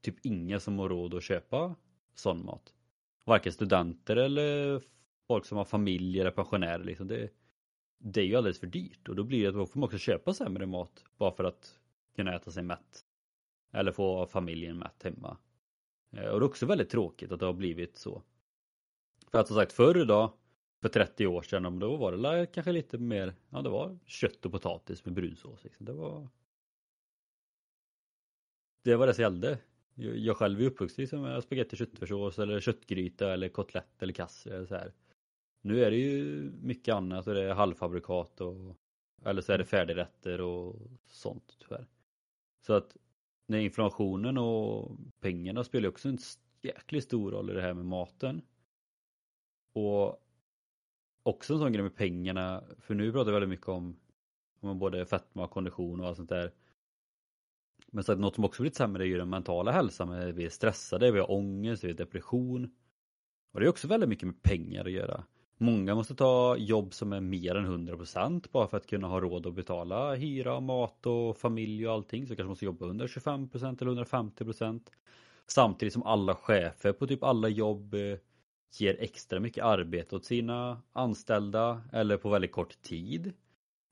[0.00, 1.74] typ inga som har råd att köpa
[2.14, 2.75] sån mat.
[3.26, 4.80] Varken studenter eller
[5.26, 7.08] folk som har familj eller pensionärer liksom.
[7.08, 7.30] Det,
[7.98, 9.98] det är ju alldeles för dyrt och då blir det att då får man också
[9.98, 11.78] köpa sämre mat bara för att
[12.16, 13.04] kunna äta sig mätt.
[13.72, 15.36] Eller få familjen mätt hemma.
[16.10, 18.22] Eh, och det är också väldigt tråkigt att det har blivit så.
[19.30, 20.32] För att som sagt förr idag,
[20.82, 24.52] för 30 år sedan, då var det kanske lite mer, ja det var kött och
[24.52, 25.64] potatis med brunsås.
[25.64, 25.86] Liksom.
[25.86, 26.28] Det var
[28.82, 29.58] det var det som gällde.
[29.98, 34.66] Jag själv är uppvuxen liksom med spagetti köttfärssås eller köttgryta eller kotlett eller kasse eller
[34.66, 34.92] så här.
[35.62, 38.76] Nu är det ju mycket annat och det är halvfabrikat och
[39.24, 40.76] eller så är det färdigrätter och
[41.08, 41.86] sånt tyvärr.
[42.66, 42.96] Så att
[43.46, 46.18] när inflationen och pengarna spelar också en
[46.62, 48.42] jäkligt stor roll i det här med maten.
[49.72, 50.22] Och
[51.22, 53.96] också en sån grej med pengarna, för nu pratar vi väldigt mycket om,
[54.60, 56.52] om både fetma kondition och allt sånt där.
[57.92, 60.34] Men så att något som också blivit sämre är ju den mentala hälsan.
[60.34, 62.70] Vi är stressade, vi har ångest, vi har depression.
[63.52, 65.24] Och det är också väldigt mycket med pengar att göra.
[65.58, 69.46] Många måste ta jobb som är mer än 100% bara för att kunna ha råd
[69.46, 72.26] att betala hyra, mat och familj och allting.
[72.26, 74.80] Så kanske måste jobba 125% eller 150%.
[75.46, 78.18] Samtidigt som alla chefer på typ alla jobb eh,
[78.78, 83.32] ger extra mycket arbete åt sina anställda eller på väldigt kort tid.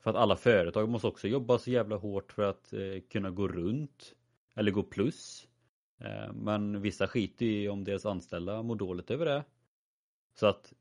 [0.05, 3.49] För att alla företag måste också jobba så jävla hårt för att eh, kunna gå
[3.49, 4.15] runt
[4.55, 5.49] eller gå plus.
[5.99, 9.45] Eh, men vissa skiter i om deras anställda mår dåligt över det.
[10.35, 10.73] Så att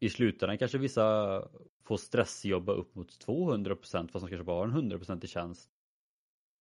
[0.00, 1.48] i slutändan kanske vissa
[1.82, 5.70] får stressjobba upp mot 200% fast de kanske bara har en 100% i tjänst.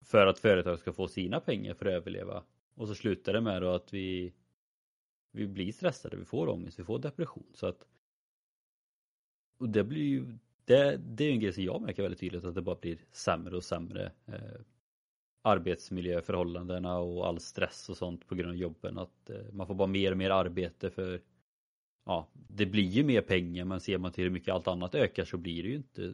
[0.06, 2.44] För att företag ska få sina pengar för att överleva.
[2.76, 4.34] Och så slutar det med då att vi
[5.32, 7.52] vi blir stressade, vi får ångest, vi får depression.
[7.54, 7.88] Så att
[9.58, 12.56] och det blir ju det, det är en grej som jag märker väldigt tydligt att
[12.56, 14.62] det bara blir sämre och sämre eh,
[15.42, 18.98] arbetsmiljöförhållandena och all stress och sånt på grund av jobben.
[18.98, 21.22] Att eh, man får bara mer och mer arbete för
[22.06, 25.26] ja, det blir ju mer pengar men ser man till hur mycket allt annat ökar
[25.26, 26.14] så blir det ju inte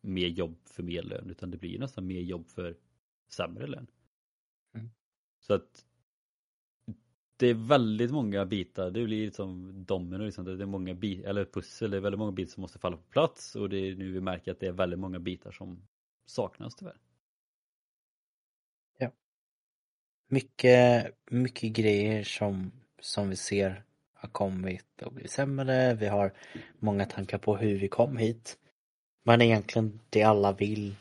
[0.00, 2.76] mer jobb för mer lön utan det blir nästan mer jobb för
[3.28, 3.86] sämre lön.
[4.74, 4.90] Mm.
[5.40, 5.86] Så att
[7.36, 10.44] det är väldigt många bitar, det blir som domino liksom.
[10.44, 13.02] Det är många bitar, eller pussel, det är väldigt många bitar som måste falla på
[13.02, 15.82] plats och det är nu vi märker att det är väldigt många bitar som
[16.26, 16.96] saknas tyvärr.
[18.98, 19.10] Ja.
[20.28, 25.94] Mycket, mycket grejer som, som vi ser har kommit och blivit sämre.
[25.94, 26.32] Vi har
[26.78, 28.58] många tankar på hur vi kom hit.
[29.24, 30.94] Men egentligen det alla vill,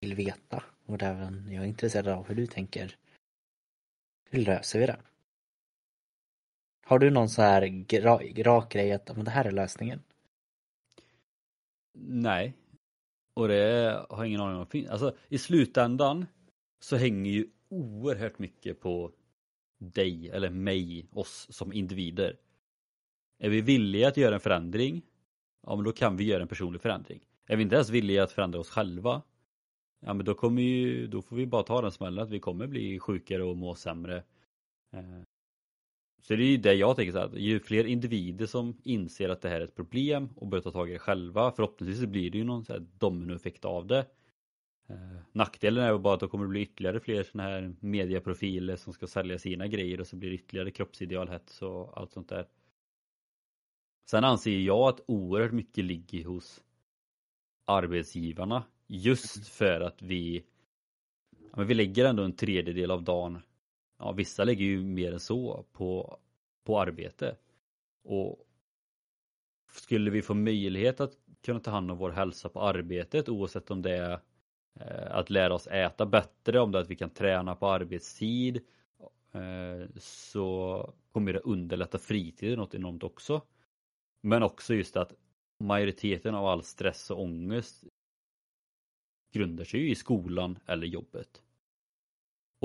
[0.00, 2.96] vill veta och även jag är intresserad av hur du tänker.
[4.30, 4.96] Hur löser vi det?
[6.88, 10.02] Har du någon så här rak grej att men det här är lösningen?
[11.98, 12.54] Nej.
[13.34, 14.90] Och det har jag ingen aning om.
[14.90, 16.26] Alltså i slutändan
[16.80, 19.12] så hänger ju oerhört mycket på
[19.78, 22.36] dig eller mig, oss som individer.
[23.38, 25.02] Är vi villiga att göra en förändring,
[25.66, 27.20] ja men då kan vi göra en personlig förändring.
[27.46, 29.22] Är vi inte ens villiga att förändra oss själva,
[30.00, 32.66] ja men då kommer ju, då får vi bara ta den smällen att vi kommer
[32.66, 34.16] bli sjukare och må sämre.
[34.92, 35.22] Eh,
[36.22, 39.40] så det är ju det jag tänker så att ju fler individer som inser att
[39.42, 42.38] det här är ett problem och börjar ta tag i det själva förhoppningsvis blir det
[42.38, 44.06] ju någon så här dominoeffekt av det.
[44.88, 48.76] Eh, nackdelen är ju bara att då kommer det bli ytterligare fler sådana här mediaprofiler
[48.76, 52.46] som ska sälja sina grejer och så blir det ytterligare kroppsidealhets och allt sånt där.
[54.10, 56.64] Sen anser jag att oerhört mycket ligger hos
[57.64, 60.44] arbetsgivarna just för att vi
[61.56, 63.42] men vi lägger ändå en tredjedel av dagen
[63.98, 66.18] ja, vissa lägger ju mer än så på,
[66.64, 67.36] på arbete.
[68.04, 68.46] Och
[69.72, 73.82] skulle vi få möjlighet att kunna ta hand om vår hälsa på arbetet oavsett om
[73.82, 74.20] det är
[74.80, 78.56] eh, att lära oss äta bättre, om det är att vi kan träna på arbetstid
[79.32, 83.42] eh, så kommer det underlätta fritiden något enormt också.
[84.20, 85.12] Men också just att
[85.58, 87.84] majoriteten av all stress och ångest
[89.32, 91.42] grundar sig i skolan eller jobbet.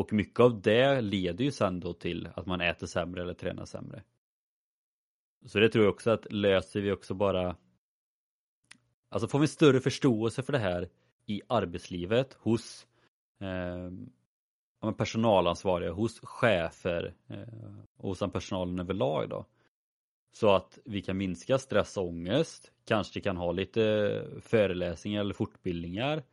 [0.01, 3.65] Och mycket av det leder ju sen då till att man äter sämre eller tränar
[3.65, 4.03] sämre.
[5.45, 7.55] Så det tror jag också att löser vi också bara
[9.09, 10.89] Alltså får vi större förståelse för det här
[11.25, 12.87] i arbetslivet hos
[13.39, 19.45] eh, personalansvariga, hos chefer eh, och hos personalen överlag då.
[20.31, 26.23] Så att vi kan minska stress och ångest, kanske kan ha lite föreläsningar eller fortbildningar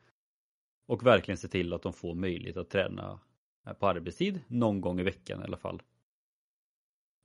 [0.86, 3.20] och verkligen se till att de får möjlighet att träna
[3.68, 5.82] Eh, på arbetstid någon gång i veckan i alla fall.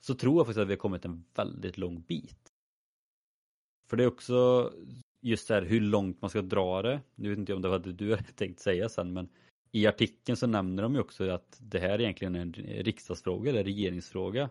[0.06, 2.54] Så tror jag faktiskt att vi har kommit en väldigt lång bit.
[3.90, 4.72] För det är också
[5.22, 7.02] just det här hur långt man ska dra det.
[7.16, 9.30] Nu vet inte jag om det var det du hade tänkt säga sen men
[9.72, 12.54] i artikeln så nämner de ju också att det här egentligen är en
[12.84, 14.50] riksdagsfråga eller regeringsfråga.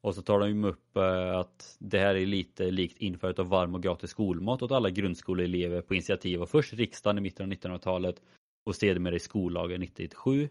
[0.00, 3.48] Och så tar de ju upp eh, att det här är lite likt införandet av
[3.48, 7.58] varm och gratis skolmat åt alla grundskoleelever på initiativ av först riksdagen i mitten av
[7.58, 8.22] 1900-talet
[8.64, 10.48] och sedermera i skollagen 1997.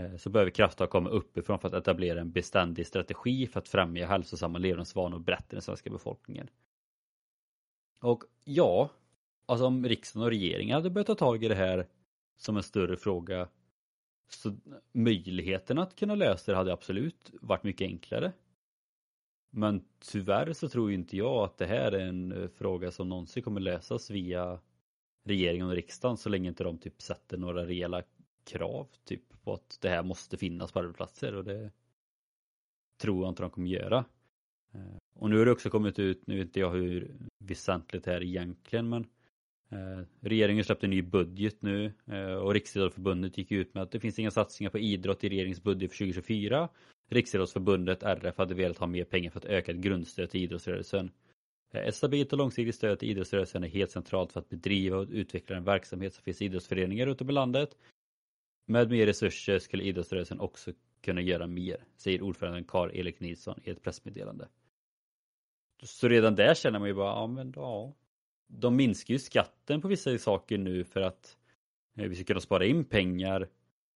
[0.00, 4.06] Eh, så behöver krafttag komma uppifrån för att etablera en beständig strategi för att främja
[4.06, 6.50] hälsosamma levnadsvanor brett i den svenska befolkningen.
[8.02, 8.90] Och ja,
[9.46, 11.86] alltså om riksdagen och regeringen hade börjat ta tag i det här
[12.36, 13.48] som en större fråga
[14.28, 14.56] så
[14.92, 18.32] möjligheten att kunna lösa det hade absolut varit mycket enklare.
[19.50, 23.42] Men tyvärr så tror inte jag att det här är en eh, fråga som någonsin
[23.42, 24.60] kommer lösas via
[25.24, 28.02] regeringen och riksdagen så länge inte de typ sätter några rejäla
[28.44, 31.70] krav typ på att det här måste finnas på arbetsplatser och det
[33.00, 34.04] tror jag inte de kommer göra.
[34.74, 38.14] Eh, och nu har det också kommit ut, nu vet inte jag hur väsentligt det
[38.14, 39.06] är egentligen men
[39.68, 44.00] eh, Regeringen släppte en ny budget nu eh, och Riksidrottsförbundet gick ut med att det
[44.00, 46.68] finns inga satsningar på idrott i regeringens budget för 2024.
[47.10, 51.10] Riksidrottsförbundet, RF, hade velat ha mer pengar för att öka ett grundstöd till idrottsrörelsen.
[51.72, 55.56] Ett stabilt och långsiktigt stöd till idrottsrörelsen är helt centralt för att bedriva och utveckla
[55.56, 57.76] en verksamhet som finns i idrottsföreningar runt om i landet.
[58.70, 63.82] Med mer resurser skulle idrottsrörelsen också kunna göra mer, säger ordföranden Karl-Erik Nilsson i ett
[63.82, 64.48] pressmeddelande.
[65.82, 67.94] Så redan där känner man ju bara, ja men ja.
[68.46, 71.36] De minskar ju skatten på vissa saker nu för att
[71.96, 73.48] eh, vi ska kunna spara in pengar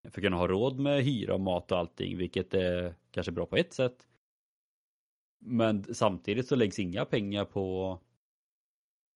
[0.03, 3.47] för att kunna ha råd med hyra och mat och allting, vilket är kanske bra
[3.47, 4.09] på ett sätt.
[5.39, 7.99] Men samtidigt så läggs inga pengar på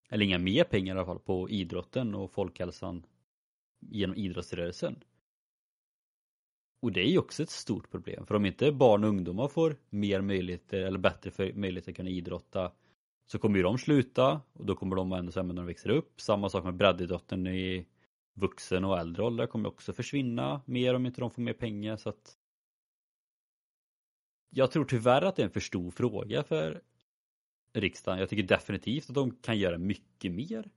[0.09, 3.05] eller inga mer pengar i alla fall på idrotten och folkhälsan
[3.79, 5.03] genom idrottsrörelsen.
[6.81, 9.75] Och det är ju också ett stort problem för om inte barn och ungdomar får
[9.89, 12.71] mer möjligheter eller bättre möjligheter att kunna idrotta
[13.25, 15.89] så kommer ju de sluta och då kommer de vara ännu sämre när de växer
[15.89, 16.21] upp.
[16.21, 17.85] Samma sak med breddidrotten i
[18.33, 22.09] vuxen och äldre ålder kommer också försvinna mer om inte de får mer pengar så
[22.09, 22.37] att
[24.49, 26.81] jag tror tyvärr att det är en för stor fråga för
[27.73, 28.19] riksdagen.
[28.19, 30.69] Jag tycker definitivt att de kan göra mycket mer.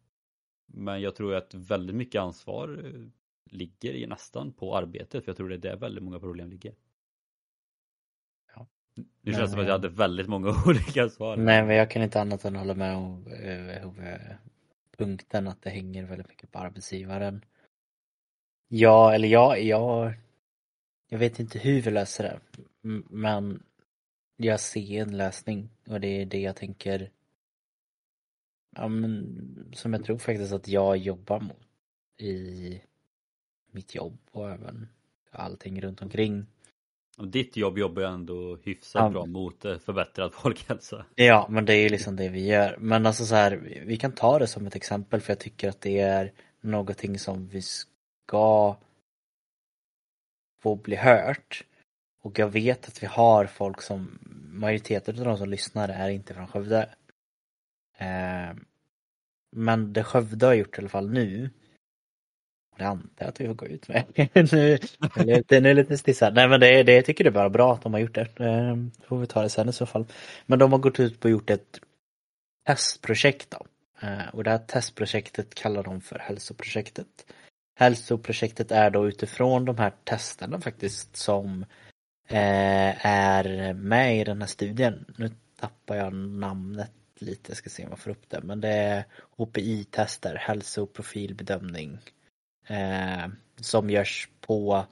[0.67, 3.09] Men jag tror att väldigt mycket ansvar eh,
[3.50, 6.74] ligger i nästan på arbetet för jag tror det är där väldigt många problem ligger.
[8.55, 8.66] Ja.
[9.20, 11.37] Nu känns det som att jag hade väldigt många olika svar.
[11.37, 13.26] Nej men jag kan inte annat än hålla med om
[14.00, 14.37] eh,
[14.96, 17.44] punkten att det hänger väldigt mycket på arbetsgivaren.
[18.68, 20.14] Ja, eller ja, jag,
[21.09, 22.40] jag vet inte hur vi löser det.
[23.11, 23.62] Men
[24.37, 27.11] jag ser en lösning och det är det jag tänker
[28.76, 31.68] ja, men, som jag tror faktiskt att jag jobbar mot
[32.20, 32.81] i
[33.73, 34.89] mitt jobb och även
[35.31, 36.47] allting runt omkring.
[37.19, 39.11] Ditt jobb jobbar ju ändå hyfsat ja.
[39.11, 41.07] bra mot eh, förbättrad folkhälsa.
[41.15, 42.77] Ja, men det är ju liksom det vi gör.
[42.81, 45.81] Men alltså så här, vi kan ta det som ett exempel för jag tycker att
[45.81, 48.77] det är någonting som vi ska
[50.63, 51.65] få bli hört.
[52.23, 54.19] Och jag vet att vi har folk som,
[54.53, 56.95] majoriteten av de som lyssnar är inte från Skövde.
[57.99, 58.57] Eh,
[59.57, 61.51] men det Skövde har gjort i alla fall nu,
[62.83, 64.05] jag det antar jag att vi får gå ut med.
[64.53, 64.79] nu,
[65.16, 66.35] lite, nu är lite stissad.
[66.35, 68.40] Nej men det, det jag tycker det är bara bra att de har gjort det.
[68.40, 68.77] Eh,
[69.09, 70.07] får vi ta det sen i så fall.
[70.47, 71.81] Men de har gått ut och gjort ett
[72.66, 73.66] testprojekt då.
[74.07, 77.27] Eh, och det här testprojektet kallar de för hälsoprojektet.
[77.75, 81.62] Hälsoprojektet är då utifrån de här testerna faktiskt som
[82.29, 85.14] eh, är med i den här studien.
[85.18, 88.40] Nu tappar jag namnet lite, jag ska se om jag får upp det.
[88.42, 89.05] Men det är
[89.37, 91.99] HPI-tester, hälsoprofilbedömning.
[92.66, 93.29] Eh,
[93.61, 94.87] som görs på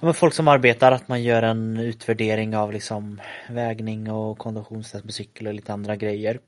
[0.00, 5.14] ja, folk som arbetar, att man gör en utvärdering av liksom vägning och konditionstest med
[5.14, 6.40] cykel och lite andra grejer.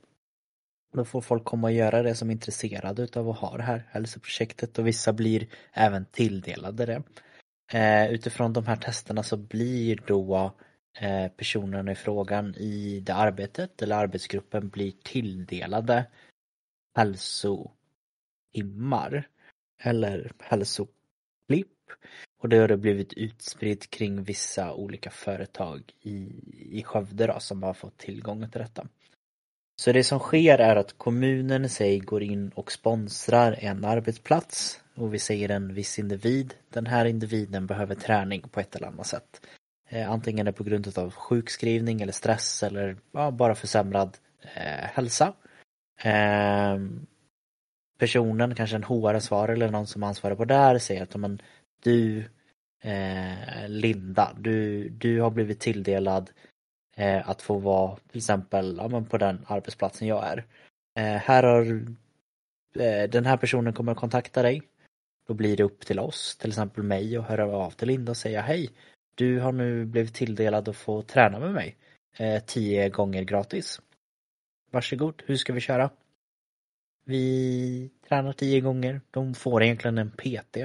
[0.92, 3.88] Då får folk komma och göra det som är intresserade utav att ha det här
[3.90, 7.03] hälsoprojektet och vissa blir även tilldelade det.
[7.73, 10.53] Eh, utifrån de här testerna så blir då
[10.99, 16.07] eh, personerna i frågan i det arbetet eller arbetsgruppen blir tilldelade
[16.97, 19.29] hälsotimmar
[19.85, 21.68] eller hälsoblipp.
[22.42, 26.31] och det har det blivit utspritt kring vissa olika företag i,
[26.70, 28.87] i Skövde då, som har fått tillgång till detta.
[29.77, 34.81] Så det som sker är att kommunen i sig går in och sponsrar en arbetsplats
[34.94, 36.55] och vi säger en viss individ.
[36.70, 39.47] Den här individen behöver träning på ett eller annat sätt.
[39.88, 44.88] Eh, antingen är det på grund av sjukskrivning eller stress eller ja, bara försämrad eh,
[44.94, 45.33] hälsa.
[46.03, 46.79] Eh,
[47.99, 51.43] personen, kanske en HR-ansvarig eller någon som ansvarar på det här säger att men,
[51.83, 52.25] du
[52.81, 56.31] eh, Linda, du, du har blivit tilldelad
[56.97, 60.45] eh, att få vara till exempel ja, men på den arbetsplatsen jag är.
[60.99, 61.85] Eh, här har
[62.79, 64.63] eh, den här personen kommer att kontakta dig.
[65.27, 68.17] Då blir det upp till oss, till exempel mig, och höra av till Linda och
[68.17, 68.71] säga hej.
[69.15, 71.77] Du har nu blivit tilldelad att få träna med mig.
[72.19, 73.81] Eh, tio gånger gratis.
[74.71, 75.91] Varsågod, hur ska vi köra?
[77.05, 79.01] Vi tränar tio gånger.
[79.11, 80.57] De får egentligen en PT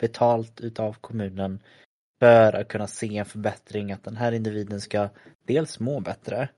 [0.00, 1.62] betalt utav kommunen
[2.20, 5.08] för att kunna se en förbättring att den här individen ska
[5.46, 6.48] dels må bättre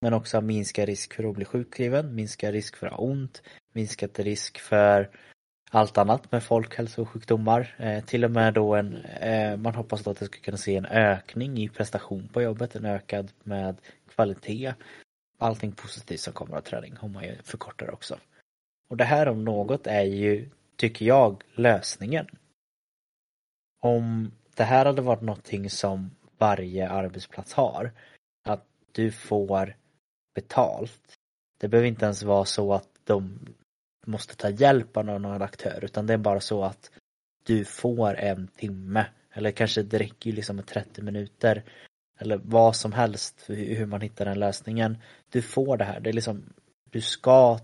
[0.00, 4.18] men också minska risk för att bli sjukskriven, minska risk för att ha ont, minskat
[4.18, 5.10] risk för
[5.70, 7.76] allt annat med folkhälsosjukdomar.
[7.78, 10.76] Eh, till och med då en, eh, man hoppas då att det ska kunna se
[10.76, 13.76] en ökning i prestation på jobbet, en ökad med
[14.14, 14.74] kvalitet.
[15.38, 18.18] Allting positivt som kommer av träning om man förkortar också.
[18.94, 22.26] Och det här om något är ju, tycker jag, lösningen.
[23.82, 27.92] Om det här hade varit någonting som varje arbetsplats har,
[28.44, 29.76] att du får
[30.34, 31.14] betalt.
[31.58, 33.38] Det behöver inte ens vara så att de
[34.06, 36.90] måste ta hjälp av någon aktör utan det är bara så att
[37.44, 41.64] du får en timme eller kanske det räcker ju liksom med 30 minuter
[42.18, 44.98] eller vad som helst hur man hittar den lösningen.
[45.30, 46.52] Du får det här, det är liksom
[46.90, 47.58] du ska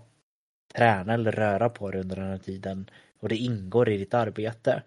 [0.73, 4.83] träna eller röra på dig under den här tiden och det ingår i ditt arbete.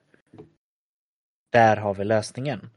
[1.53, 2.70] Där har vi lösningen.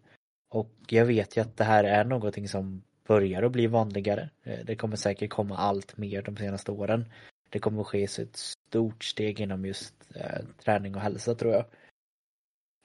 [0.50, 4.30] Och jag vet ju att det här är någonting som börjar att bli vanligare.
[4.44, 7.06] Eh, det kommer säkert komma allt mer de senaste åren.
[7.50, 11.66] Det kommer att ske ett stort steg inom just eh, träning och hälsa tror jag.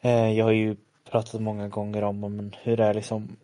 [0.02, 3.36] Eh, jag har ju pratat många gånger om hur det är liksom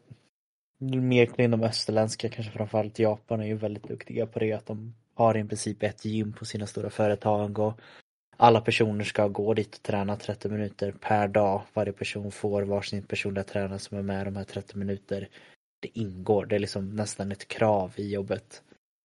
[0.79, 5.37] mer inom österländska, kanske framförallt Japan är ju väldigt duktiga på det att de har
[5.37, 7.81] i princip ett gym på sina stora företag och
[8.37, 11.62] alla personer ska gå dit och träna 30 minuter per dag.
[11.74, 15.28] Varje person får varsin personliga tränare som är med de här 30 minuter.
[15.81, 18.62] Det ingår, det är liksom nästan ett krav i jobbet.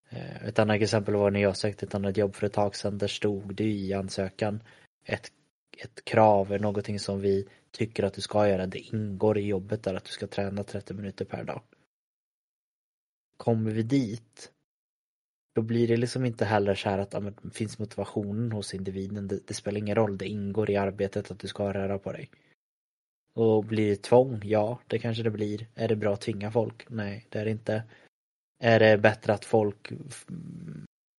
[0.09, 2.97] Eh, ett annat exempel var när jag sökte ett annat jobb för ett tag sedan.
[2.97, 4.63] Där stod det i ansökan
[5.05, 5.31] ett,
[5.77, 8.65] ett krav, någonting som vi tycker att du ska göra.
[8.67, 11.61] Det ingår i jobbet där att du ska träna 30 minuter per dag.
[13.37, 14.51] Kommer vi dit
[15.53, 19.27] då blir det liksom inte heller så här att ja, men, finns motivationen hos individen.
[19.27, 22.29] Det, det, spelar ingen roll, det ingår i arbetet att du ska röra på dig.
[23.35, 24.41] Och blir det tvång?
[24.43, 25.67] Ja, det kanske det blir.
[25.75, 26.85] Är det bra att tvinga folk?
[26.89, 27.83] Nej, det är det inte.
[28.59, 29.91] Är det bättre att folk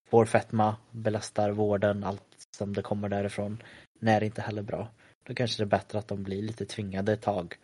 [0.10, 3.63] får fetma, belastar vården, allt som det kommer därifrån?
[4.00, 4.88] Nej, det är inte heller bra.
[5.24, 7.56] Då kanske det är bättre att de blir lite tvingade ett tag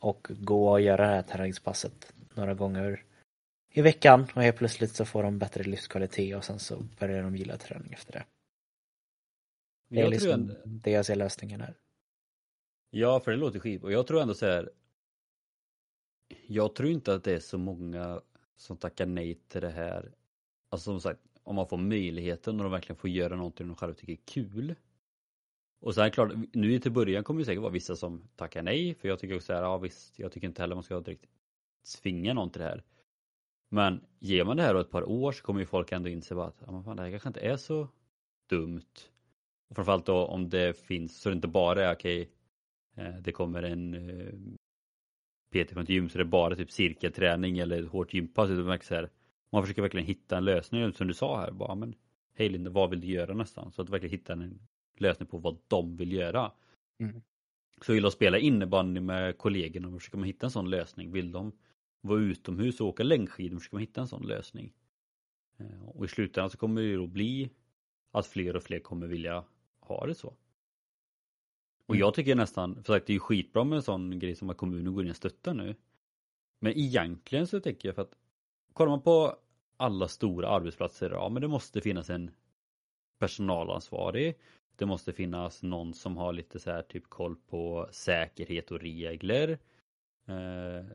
[0.00, 3.02] och gå och göra det här träningspasset några gånger
[3.76, 7.36] i veckan och helt plötsligt så får de bättre livskvalitet och sen så börjar de
[7.36, 8.24] gilla träning efter det.
[9.88, 10.54] Det är liksom ändå...
[10.64, 11.74] det jag ser lösningen här.
[12.90, 14.70] Ja, för det låter skit och jag tror ändå så här.
[16.46, 18.20] Jag tror inte att det är så många
[18.56, 20.12] som tackar nej till det här.
[20.68, 23.94] Alltså som sagt, om man får möjligheten och de verkligen får göra någonting de själva
[23.94, 24.74] tycker är kul.
[25.80, 29.08] Och sen klart, nu till början kommer det säkert vara vissa som tackar nej, för
[29.08, 31.26] jag tycker också så här, ja visst, jag tycker inte heller man ska direkt
[32.02, 32.82] tvinga någon till det här.
[33.74, 36.42] Men ger man det här då ett par år så kommer ju folk ändå inse
[36.42, 37.88] att ja, fan, det här kanske inte är så
[38.48, 38.92] dumt.
[39.68, 42.30] Och framförallt då om det finns så det inte bara är okej,
[42.92, 44.34] okay, eh, det kommer en eh,
[45.50, 48.50] PT från ett gym så det är bara typ cirkelträning eller ett hårt gympass.
[48.50, 49.10] Utan man, så här,
[49.50, 51.50] man försöker verkligen hitta en lösning som du sa här.
[51.50, 51.94] Bara, men,
[52.34, 53.72] Hej Linda, vad vill du göra nästan?
[53.72, 54.60] Så att verkligen hitta en
[54.98, 56.52] lösning på vad de vill göra.
[56.98, 57.22] Mm.
[57.80, 61.12] Så vill de spela innebandy med kollegorna och försöker man hitta en sån lösning.
[61.12, 61.52] Vill de
[62.04, 64.72] vara utomhus och åka längdskidor försöker man hitta en sån lösning.
[65.58, 67.50] Eh, och i slutändan så kommer det ju då bli
[68.10, 69.44] att fler och fler kommer vilja
[69.80, 70.34] ha det så.
[71.86, 74.50] Och jag tycker nästan, för sagt det är ju skitbra med en sån grej som
[74.50, 75.74] att kommunen går in och stöttar nu.
[76.60, 78.16] Men egentligen så tänker jag för att
[78.72, 79.36] kollar man på
[79.76, 82.30] alla stora arbetsplatser, ja men det måste finnas en
[83.18, 84.38] personalansvarig.
[84.76, 89.58] Det måste finnas någon som har lite så här typ koll på säkerhet och regler.
[90.26, 90.86] Eh,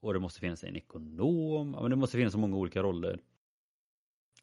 [0.00, 3.20] och det måste finnas en ekonom, men det måste finnas så många olika roller.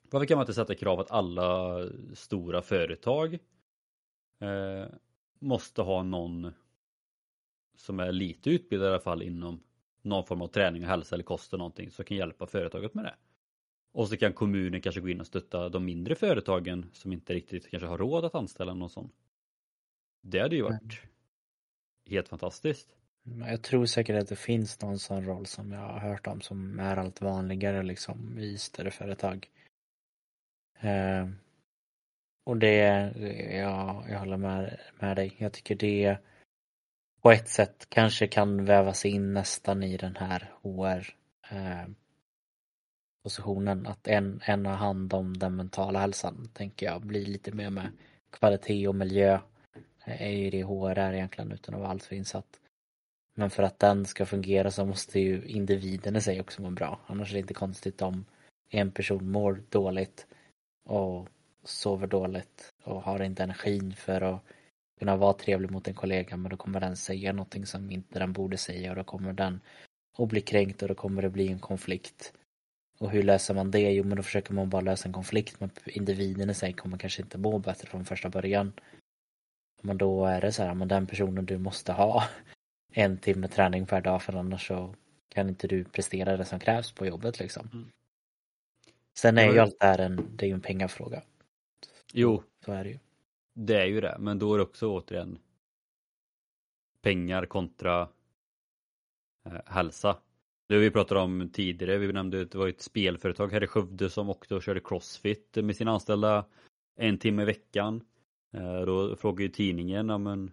[0.09, 1.79] Varför kan man inte sätta krav att alla
[2.13, 3.33] stora företag
[4.39, 4.85] eh,
[5.39, 6.51] måste ha någon
[7.75, 9.63] som är lite utbildad i alla fall inom
[10.01, 13.05] någon form av träning och hälsa eller kost eller någonting som kan hjälpa företaget med
[13.05, 13.15] det.
[13.91, 17.69] Och så kan kommunen kanske gå in och stötta de mindre företagen som inte riktigt
[17.69, 19.11] kanske har råd att anställa någon sån.
[20.21, 20.95] Det hade ju varit mm.
[22.05, 22.95] helt fantastiskt.
[23.25, 26.41] Mm, jag tror säkert att det finns någon sån roll som jag har hört om
[26.41, 29.49] som är allt vanligare liksom i större företag.
[30.79, 31.27] Eh,
[32.45, 33.11] och det,
[33.57, 35.35] ja, jag håller med, med dig.
[35.37, 36.17] Jag tycker det
[37.21, 41.15] på ett sätt kanske kan vävas in nästan i den här HR
[41.51, 41.87] eh,
[43.23, 43.87] positionen.
[43.87, 47.91] Att en, en har hand om den mentala hälsan, tänker jag, blir lite mer med
[48.31, 49.39] kvalitet och miljö
[50.05, 52.59] är ju det HR är egentligen utan att vara alltför insatt.
[53.33, 56.99] Men för att den ska fungera så måste ju individen i sig också må bra.
[57.07, 58.25] Annars är det inte konstigt om
[58.69, 60.27] en person mår dåligt
[60.83, 61.27] och
[61.63, 64.43] sover dåligt och har inte energin för att
[64.99, 68.33] kunna vara trevlig mot en kollega men då kommer den säga någonting som inte den
[68.33, 69.61] borde säga och då kommer den
[70.17, 72.33] att bli kränkt och då kommer det bli en konflikt.
[72.99, 73.91] Och hur löser man det?
[73.91, 77.21] Jo men då försöker man bara lösa en konflikt men individen i sig kommer kanske
[77.21, 78.73] inte må bättre från första början.
[79.81, 82.23] Men då är det så här, men den personen du måste ha
[82.93, 84.95] en timme träning per dag för annars så
[85.29, 87.69] kan inte du prestera det som krävs på jobbet liksom.
[87.73, 87.89] Mm.
[89.17, 91.23] Sen är ju allt det här en, det är ju en pengafråga.
[92.13, 92.43] Jo.
[92.65, 92.99] Så är det ju.
[93.53, 95.39] Det är ju det, men då är det också återigen
[97.01, 98.09] pengar kontra
[99.45, 100.17] eh, hälsa.
[100.67, 104.09] Det vi pratade om tidigare, vi nämnde att det var ett spelföretag här i Skövde
[104.09, 106.45] som och körde crossfit med sina anställda
[106.95, 108.03] en timme i veckan.
[108.53, 110.51] Eh, då frågade ju tidningen, ja men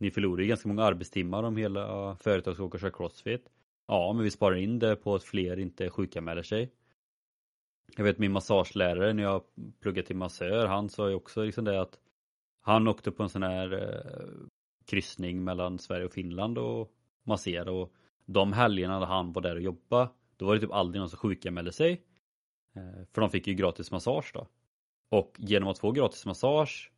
[0.00, 3.50] ni förlorar ju ganska många arbetstimmar om hela företaget ska åka och köra crossfit.
[3.86, 6.72] Ja, men vi sparar in det på att fler inte sjukanmäler sig.
[7.96, 9.42] Jag vet min massagelärare när jag
[9.80, 11.98] pluggade till massör, han sa ju också liksom det att
[12.60, 14.48] han åkte på en sån här eh,
[14.86, 16.92] kryssning mellan Sverige och Finland och
[17.22, 17.92] masserade och
[18.26, 21.18] de helgerna när han var där och jobbade då var det typ aldrig någon som
[21.18, 21.92] sjukanmälde sig.
[22.76, 24.46] Eh, för de fick ju gratis massage då.
[25.10, 26.92] Och genom att få gratis massage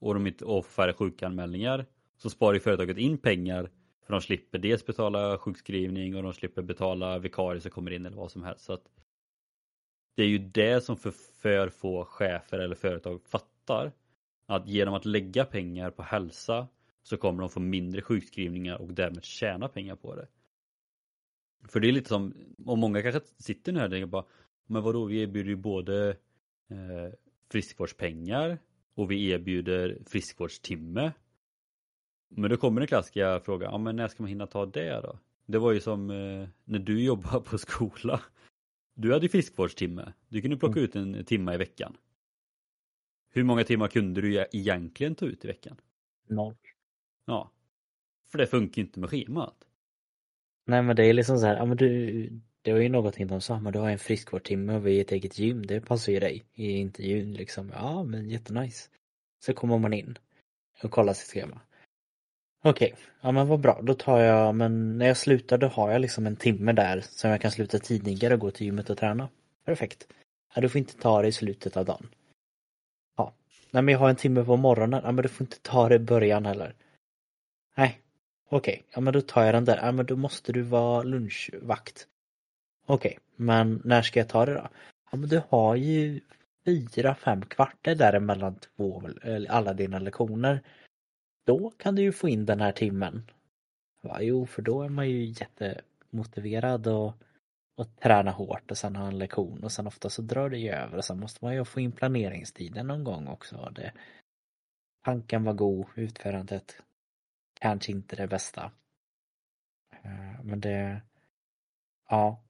[0.00, 1.86] och, de inte, och färre sjukanmälningar
[2.22, 3.70] så sparar ju företaget in pengar
[4.06, 8.16] för de slipper dels betala sjukskrivning och de slipper betala vikarier som kommer in eller
[8.16, 8.64] vad som helst.
[8.64, 8.84] Så att
[10.14, 13.92] det är ju det som för, för få chefer eller företag fattar.
[14.46, 16.68] Att genom att lägga pengar på hälsa
[17.02, 20.28] så kommer de få mindre sjukskrivningar och därmed tjäna pengar på det.
[21.68, 22.34] För det är lite som,
[22.66, 24.24] och många kanske sitter nu här och tänker bara,
[24.66, 26.08] men vadå vi erbjuder ju både
[26.70, 27.14] eh,
[27.52, 28.58] friskvårdspengar
[28.94, 31.12] och vi erbjuder friskvårdstimme.
[32.34, 35.18] Men då kommer den klassiska frågan, ja men när ska man hinna ta det då?
[35.46, 38.20] Det var ju som eh, när du jobbade på skola.
[38.94, 40.12] Du hade ju friskvårdstimme.
[40.28, 40.84] Du kunde plocka mm.
[40.84, 41.96] ut en timme i veckan.
[43.30, 45.76] Hur många timmar kunde du egentligen ta ut i veckan?
[46.28, 46.54] Noll.
[47.26, 47.50] Ja.
[48.30, 49.56] För det funkar ju inte med schemat.
[50.66, 53.40] Nej men det är liksom så här, ja men du, det var ju någonting de
[53.40, 56.20] sa, men du har en friskvårdstimme och vi är ett eget gym, det passar ju
[56.20, 57.70] dig i intervjun liksom.
[57.74, 58.90] Ja men jättenice.
[59.44, 60.18] Så kommer man in
[60.82, 61.60] och kollar sitt schema.
[62.64, 63.04] Okej, okay.
[63.20, 63.80] ja men vad bra.
[63.82, 67.30] Då tar jag, men när jag slutar då har jag liksom en timme där som
[67.30, 69.28] jag kan sluta tidigare och gå till gymmet och träna.
[69.64, 70.06] Perfekt.
[70.54, 72.08] Ja, du får inte ta det i slutet av dagen.
[73.16, 73.32] Ja.
[73.70, 75.00] Nej men jag har en timme på morgonen.
[75.04, 76.74] Ja men du får inte ta det i början heller.
[77.76, 78.00] Nej.
[78.48, 78.84] Okej, okay.
[78.94, 79.76] ja men då tar jag den där.
[79.82, 82.06] Ja men då måste du vara lunchvakt.
[82.86, 83.18] Okej, okay.
[83.36, 84.68] men när ska jag ta det då?
[85.10, 86.20] Ja men du har ju
[86.64, 89.02] fyra, fem kvarter däremellan två,
[89.48, 90.60] alla dina lektioner
[91.44, 93.30] då kan du ju få in den här timmen.
[94.02, 97.14] Va, jo, för då är man ju jättemotiverad och,
[97.76, 100.70] och träna hårt och sen ha en lektion och sen ofta så drar det ju
[100.70, 103.72] över och sen måste man ju få in planeringstiden någon gång också.
[103.76, 103.92] Det,
[105.04, 106.82] tanken var god, utförandet
[107.60, 108.72] kanske inte det bästa.
[110.02, 111.02] Eh, men det,
[112.08, 112.40] ja,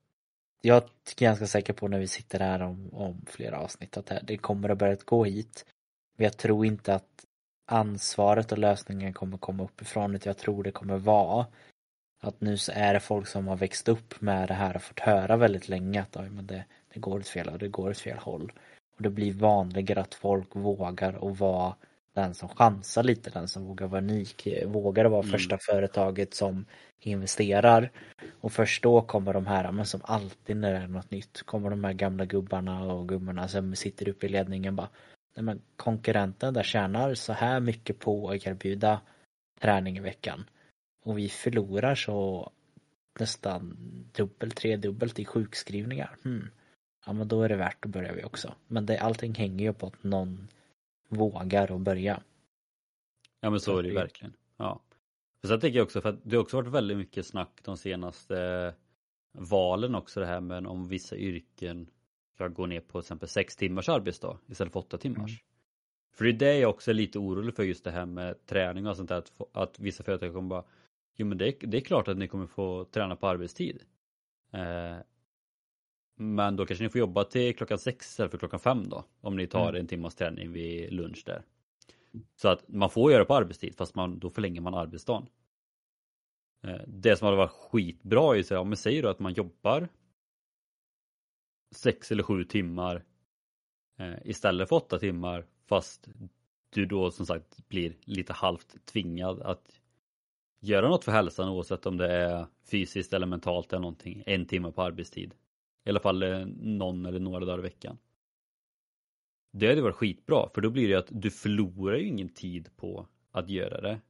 [0.61, 4.37] jag är ganska säker på när vi sitter här om, om flera avsnitt att det
[4.37, 5.67] kommer att börja gå hit.
[6.17, 7.27] Men jag tror inte att
[7.73, 11.47] ansvaret och lösningen kommer komma uppifrån utan jag tror det kommer vara
[12.21, 15.01] att nu så är det folk som har växt upp med det här och fått
[15.01, 16.65] höra väldigt länge att men det,
[16.95, 18.53] det går åt fel och det går åt fel håll.
[18.97, 21.75] Och det blir vanligare att folk vågar och vara
[22.15, 25.31] den som chansar lite, den som vågar vara unik, vågar vara mm.
[25.33, 26.65] första företaget som
[27.01, 27.91] investerar.
[28.41, 31.71] Och först då kommer de här, men som alltid när det är något nytt, kommer
[31.71, 34.89] de här gamla gubbarna och gummorna som sitter uppe i ledningen bara
[35.35, 39.01] nej men konkurrenten där tjänar så här mycket på att erbjuda
[39.61, 40.45] träning i veckan.
[41.05, 42.51] Och vi förlorar så
[43.21, 43.77] nästan
[44.17, 46.17] dubbelt, tredubbelt i sjukskrivningar.
[46.23, 46.51] Hmm.
[47.07, 48.55] Ja men då är det värt att börja vi också.
[48.67, 50.49] Men det, allting hänger ju på att någon
[51.09, 52.23] vågar att börja.
[53.41, 54.33] Ja men så är det ju verkligen.
[54.57, 54.81] Ja.
[55.41, 57.77] För sen tänker jag också för att det har också varit väldigt mycket snack de
[57.77, 58.75] senaste
[59.33, 61.91] valen också det här med om vissa yrken
[62.35, 65.31] ska gå ner på till exempel sex timmars arbetsdag istället för åtta timmars.
[65.31, 65.43] Mm.
[66.15, 68.87] För det är det jag också är lite orolig för just det här med träning
[68.87, 70.65] och sånt där att, att vissa företag kommer bara
[71.17, 73.83] Jo men det, det är klart att ni kommer få träna på arbetstid.
[74.53, 74.97] Eh,
[76.17, 79.05] men då kanske ni får jobba till klockan sex istället för klockan fem då.
[79.21, 79.81] Om ni tar mm.
[79.81, 81.43] en timmas träning vid lunch där.
[82.37, 85.27] Så att man får göra på arbetstid fast man, då förlänger man arbetsdagen.
[86.63, 89.89] Eh, det som hade varit skitbra är så om man säger då att man jobbar
[91.73, 93.05] sex eller sju timmar
[93.99, 96.09] eh, istället för åtta timmar fast
[96.71, 99.81] du då som sagt blir lite halvt tvingad att
[100.61, 104.73] göra något för hälsan oavsett om det är fysiskt eller mentalt eller någonting en timme
[104.73, 105.35] på arbetstid.
[105.85, 107.99] I alla fall eh, någon eller några dagar i veckan.
[109.53, 113.09] Det hade varit skitbra för då blir det att du förlorar ju ingen tid på
[113.31, 114.01] att göra det.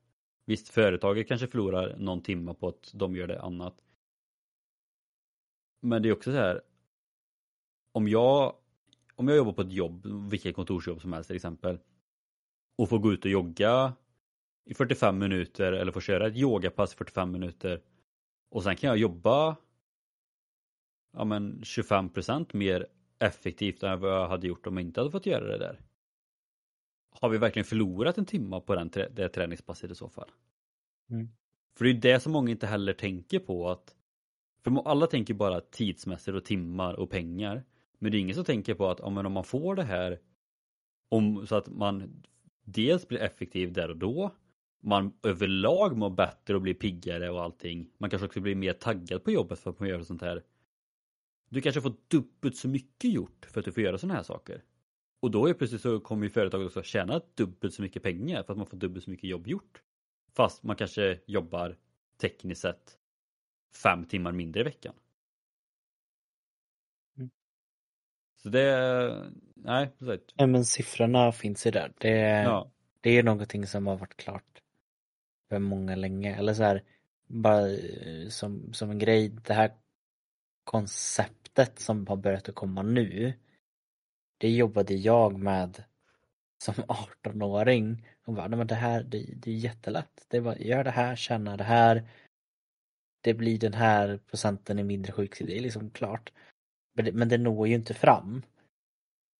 [0.45, 3.75] Visst, företaget kanske förlorar någon timme på att de gör det annat.
[5.81, 6.63] Men det är också så här.
[7.93, 8.55] Om jag,
[9.15, 11.79] om jag jobbar på ett jobb, vilket kontorsjobb som helst till exempel.
[12.79, 13.93] Och får gå ut och jogga
[14.65, 17.83] i 45 minuter eller får köra ett yogapass i 45 minuter.
[18.51, 19.57] Och sen kan jag jobba
[21.13, 22.87] ja, men 25% mer
[23.19, 25.81] effektivt än vad jag hade gjort om jag inte hade fått göra det där.
[27.21, 30.31] Har vi verkligen förlorat en timme på den, det träningspasset i så fall?
[31.11, 31.29] Mm.
[31.77, 33.97] För det är det som många inte heller tänker på att
[34.65, 37.65] för alla tänker bara tidsmässigt och timmar och pengar.
[38.03, 40.19] Men det är ingen som tänker på att om man får det här
[41.09, 42.23] om, så att man
[42.65, 44.31] dels blir effektiv där och då
[44.81, 47.91] man överlag mår bättre och blir piggare och allting.
[47.99, 50.43] Man kanske också blir mer taggad på jobbet för att man gör sånt här.
[51.49, 54.65] Du kanske får dubbelt så mycket gjort för att du får göra såna här saker.
[55.21, 58.53] Och då är plötsligt så kommer ju företaget också tjäna dubbelt så mycket pengar för
[58.53, 59.83] att man får dubbelt så mycket jobb gjort.
[60.33, 61.77] Fast man kanske jobbar
[62.17, 62.99] tekniskt sett
[63.83, 64.95] fem timmar mindre i veckan.
[67.17, 67.31] Mm.
[68.43, 69.91] Så det, nej.
[70.39, 71.93] Nej men siffrorna finns ju där.
[71.99, 72.71] Det, ja.
[73.01, 74.63] det är någonting som har varit klart
[75.49, 76.37] för många länge.
[76.37, 76.83] Eller så här,
[77.27, 79.73] bara eh, som, som en grej, det här
[80.65, 83.33] konceptet som har börjat att komma nu.
[84.39, 85.85] Det jobbade jag med
[86.65, 86.75] som
[87.25, 90.27] 18-åring och bara, men det här det, det är jättelätt.
[90.29, 92.09] Det är bara, gör det här, känna det här.
[93.21, 96.33] Det blir den här procenten i mindre sjukskrivning, det är liksom klart.
[96.93, 98.43] Men det, men det når ju inte fram.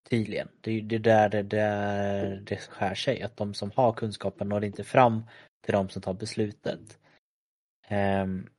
[0.09, 0.47] Tydligen.
[0.61, 4.63] Det är det där det, där det skär sig, att de som har kunskapen når
[4.63, 5.23] inte fram
[5.65, 6.99] till de som tar beslutet.
[7.89, 8.49] Um,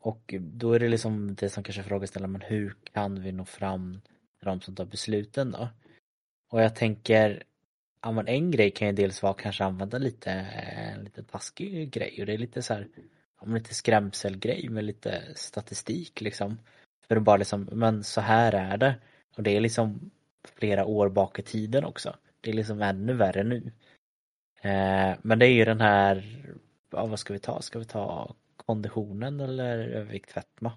[0.00, 4.00] och då är det liksom det som kanske frågeställer, men hur kan vi nå fram
[4.38, 5.68] till de som tar besluten då?
[6.48, 7.42] Och jag tänker,
[8.02, 12.16] ja men en grej kan ju dels vara kanske använda lite, en lite taskig grej
[12.20, 12.88] och det är lite så här,
[13.40, 16.58] ja, lite skrämselgrej med lite statistik liksom.
[17.08, 18.94] För att bara liksom, men så här är det.
[19.36, 20.10] Och det är liksom
[20.44, 22.16] flera år bak i tiden också.
[22.40, 23.72] Det är liksom ännu värre nu.
[24.60, 26.24] Eh, men det är ju den här,
[26.90, 27.62] ja, vad ska vi ta?
[27.62, 30.72] Ska vi ta konditionen eller övervikt fetma?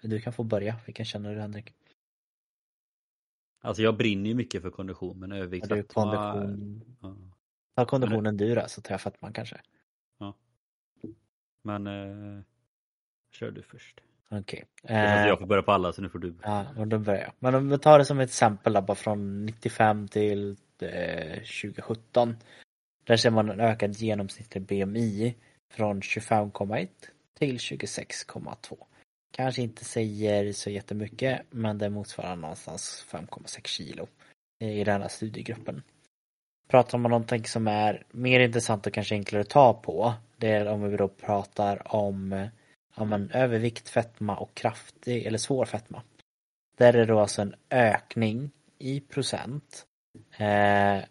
[0.00, 1.74] Du kan få börja, vilken känner du Henrik?
[3.60, 6.32] Alltså jag brinner ju mycket för kondition men övervikt fetma...
[6.32, 6.96] Kondition...
[7.00, 7.16] Ja.
[7.74, 9.60] Ta konditionen du då så tar jag fetman kanske.
[10.18, 10.34] Ja.
[11.62, 12.42] Men eh,
[13.32, 14.00] kör du först.
[14.30, 14.64] Okej.
[14.82, 14.96] Okay.
[14.96, 16.34] Eh, jag får börja på alla så nu får du.
[16.42, 17.32] Ja, och då börjar jag.
[17.38, 22.36] Men om vi tar det som ett exempel då, bara från 95 till eh, 2017.
[23.04, 25.34] Där ser man en ökad genomsnittlig BMI
[25.70, 26.88] från 25,1
[27.38, 28.76] till 26,2.
[29.32, 34.06] Kanske inte säger så jättemycket men det motsvarar någonstans 5,6 kilo
[34.60, 35.82] i den här studiegruppen.
[36.68, 40.48] Pratar man om någonting som är mer intressant och kanske enklare att ta på det
[40.48, 42.48] är om vi då pratar om
[42.96, 46.02] ja, men, övervikt, fetma och kraftig eller svår fetma.
[46.76, 49.86] Där är det då alltså en ökning i procent
[50.38, 51.04] eh,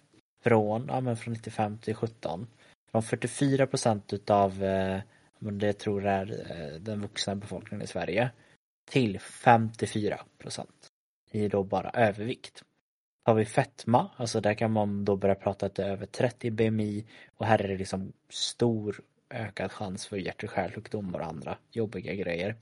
[0.43, 2.47] från, ja, men från 95 till 17.
[2.91, 5.01] Från 44 procent utav, eh,
[5.39, 8.31] det tror jag är eh, den vuxna befolkningen i Sverige,
[8.89, 10.87] till 54 procent
[11.31, 12.63] i då bara övervikt.
[13.23, 16.51] Har vi fetma, alltså där kan man då börja prata att det är över 30
[16.51, 17.05] BMI
[17.37, 22.13] och här är det liksom stor ökad chans för hjärt och kärlsjukdomar och andra jobbiga
[22.13, 22.55] grejer.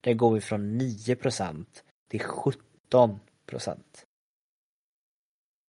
[0.00, 4.06] Där går vi från 9 procent till 17 procent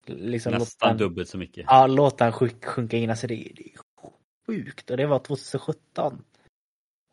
[0.10, 1.66] liksom Nästan dubbelt så mycket.
[1.68, 3.10] Ja, låta den sjunka in.
[3.10, 3.80] Alltså det, det är
[4.48, 6.24] sjukt och det var 2017.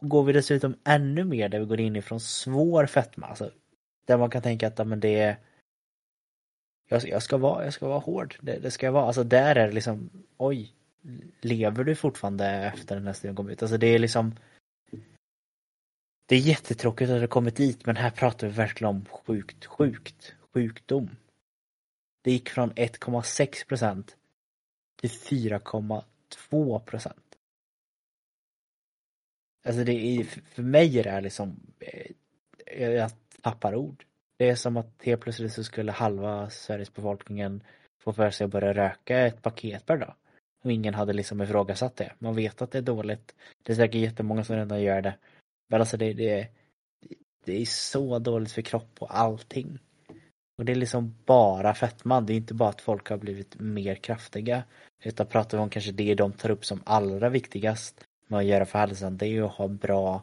[0.03, 3.51] Och går vi dessutom ännu mer där vi går in ifrån svår fetma, alltså
[4.07, 5.37] där man kan tänka att men det är
[6.89, 9.07] jag, jag, ska vara, jag ska vara hård, det, det ska jag vara.
[9.07, 10.75] Alltså där är det liksom, oj,
[11.41, 13.63] lever du fortfarande efter den här studien kom ut?
[13.63, 14.35] Alltså det är liksom
[16.27, 20.35] Det är jättetråkigt att det kommit dit men här pratar vi verkligen om sjukt, sjukt,
[20.55, 21.11] sjukdom.
[22.23, 24.17] Det gick från 1,6 procent
[25.01, 27.37] till 4,2 procent.
[29.67, 34.05] Alltså det är, för mig är det här liksom, eh, jag tappar ord.
[34.37, 37.63] Det är som att helt plötsligt så skulle halva Sveriges befolkningen
[37.99, 40.15] få för sig att börja röka ett paket per dag.
[40.67, 42.13] Och ingen hade liksom ifrågasatt det.
[42.19, 43.35] Man vet att det är dåligt.
[43.63, 45.15] Det är säkert jättemånga som redan gör det.
[45.69, 46.49] Men alltså det, det,
[47.45, 49.79] det är så dåligt för kropp och allting.
[50.59, 53.95] Och det är liksom bara fetman, det är inte bara att folk har blivit mer
[53.95, 54.65] kraftiga.
[55.05, 58.67] Utan pratar vi om kanske det de tar upp som allra viktigast med att göra
[58.67, 60.23] för hälsan, det är ju att ha bra,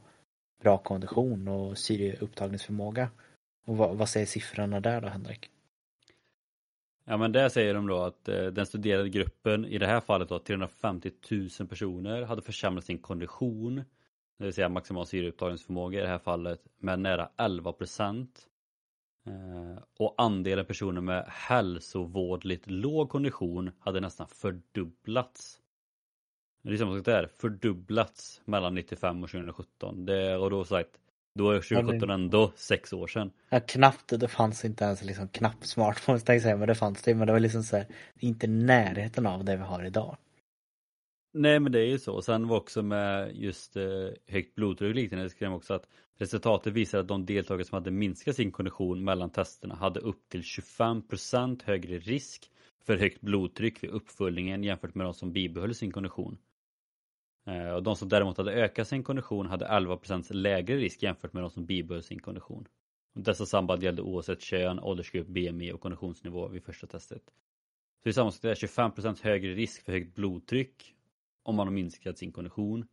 [0.63, 3.09] bra kondition och syreupptagningsförmåga.
[3.65, 5.49] Och vad, vad säger siffrorna där då Henrik?
[7.05, 10.29] Ja men där säger de då att eh, den studerade gruppen, i det här fallet
[10.29, 11.11] då 350
[11.59, 13.75] 000 personer, hade försämrat sin kondition,
[14.37, 18.47] det vill säga maximal syreupptagningsförmåga i det här fallet, med nära 11 procent.
[19.25, 25.59] Eh, och andelen personer med hälsovårdligt låg kondition hade nästan fördubblats.
[26.63, 30.05] Det är samma sak där, fördubblats mellan 95 och 2017.
[30.05, 30.99] Det, och då sagt,
[31.35, 33.31] då är 2017 ändå sex år sedan.
[33.49, 37.01] Ja, knappt, det fanns inte ens liksom knappt smartphones tänkte jag säga, men det fanns
[37.01, 37.15] det.
[37.15, 37.87] Men det var liksom så här,
[38.19, 40.17] inte närheten av det vi har idag.
[41.33, 42.21] Nej men det är ju så.
[42.21, 43.83] Sen var också med just eh,
[44.27, 48.35] högt blodtryck och liknande, skrev också att resultatet visar att de deltagare som hade minskat
[48.35, 52.49] sin kondition mellan testerna hade upp till 25% högre risk
[52.85, 56.37] för högt blodtryck vid uppföljningen jämfört med de som bibehöll sin kondition.
[57.45, 61.43] Eh, och de som däremot hade ökat sin kondition hade 11% lägre risk jämfört med
[61.43, 62.67] de som bibehöll sin kondition.
[63.13, 67.23] Dessa samband gällde oavsett kön, åldersgrupp, BMI och konditionsnivå vid första testet.
[67.23, 70.95] Så det är samma sak där, 25% högre risk för högt blodtryck
[71.43, 72.87] om man har minskat sin kondition.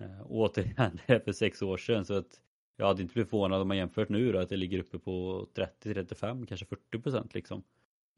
[0.00, 2.40] Eh, och återigen, det är för sex år sedan så att
[2.76, 5.46] jag hade inte blivit förvånad om man jämfört nu då att det ligger uppe på
[5.54, 7.62] 30-35, kanske 40% liksom.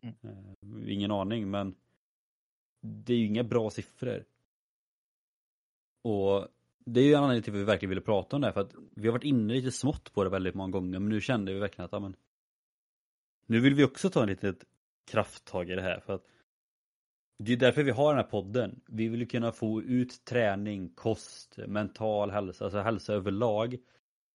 [0.02, 0.14] Mm.
[0.22, 1.74] Eh, ingen aning men
[2.80, 4.24] det är ju inga bra siffror.
[6.04, 6.48] Och
[6.84, 8.60] det är ju en anledning till att vi verkligen ville prata om det här för
[8.60, 11.52] att vi har varit inne lite smått på det väldigt många gånger men nu kände
[11.52, 12.16] vi verkligen att ja, men,
[13.46, 14.64] nu vill vi också ta en litet
[15.10, 16.24] krafttag i det här för att
[17.38, 18.80] det är därför vi har den här podden.
[18.86, 23.76] Vi vill ju kunna få ut träning, kost, mental hälsa, alltså hälsa överlag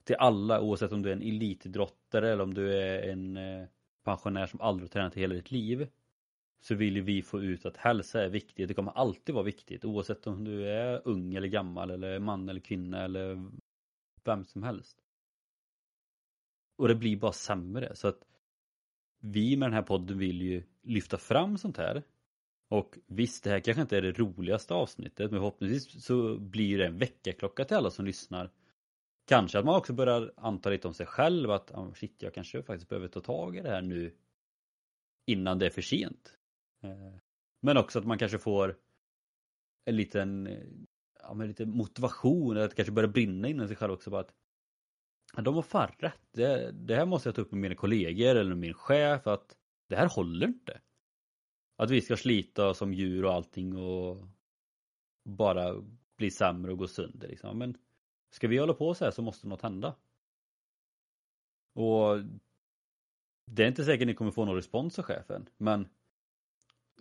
[0.03, 3.67] till alla oavsett om du är en elitidrottare eller om du är en eh,
[4.03, 5.87] pensionär som aldrig tränat i hela ditt liv
[6.61, 8.67] så vill vi få ut att hälsa är viktigt.
[8.67, 12.59] Det kommer alltid vara viktigt oavsett om du är ung eller gammal eller man eller
[12.59, 13.51] kvinna eller
[14.23, 14.97] vem som helst.
[16.77, 18.25] Och det blir bara sämre så att
[19.19, 22.03] vi med den här podden vill ju lyfta fram sånt här.
[22.69, 26.85] Och visst, det här kanske inte är det roligaste avsnittet men förhoppningsvis så blir det
[26.85, 28.51] en väckarklocka till alla som lyssnar.
[29.27, 32.63] Kanske att man också börjar anta lite om sig själv att oh shit, jag kanske
[32.63, 34.15] faktiskt behöver ta tag i det här nu
[35.25, 36.38] innan det är för sent.
[36.81, 37.13] Eh,
[37.61, 38.77] men också att man kanske får
[39.85, 40.67] en liten eh,
[41.21, 44.09] ja, men lite motivation, att kanske börja brinna inom sig själv också.
[44.09, 44.33] Bara att,
[45.43, 46.21] de har fan rätt.
[46.31, 49.57] Det, det här måste jag ta upp med mina kollegor eller med min chef att
[49.87, 50.81] det här håller inte.
[51.75, 54.27] Att vi ska slita som djur och allting och
[55.25, 55.75] bara
[56.17, 57.57] bli sämre och gå sönder liksom.
[57.57, 57.77] Men
[58.29, 59.95] ska vi hålla på så här så måste något hända.
[61.73, 62.17] Och
[63.45, 65.87] det är inte säkert ni kommer få någon respons av chefen, men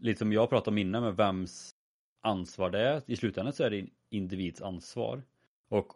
[0.00, 1.74] lite som jag pratade om innan med vems
[2.20, 3.02] ansvar det är.
[3.06, 5.22] I slutändan så är det en individs ansvar.
[5.68, 5.92] Och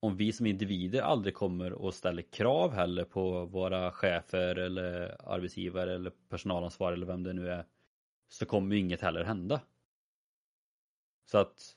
[0.00, 5.94] om vi som individer aldrig kommer och ställer krav heller på våra chefer eller arbetsgivare
[5.94, 7.66] eller personalansvar eller vem det nu är
[8.28, 9.60] så kommer ju inget heller hända.
[11.30, 11.76] Så att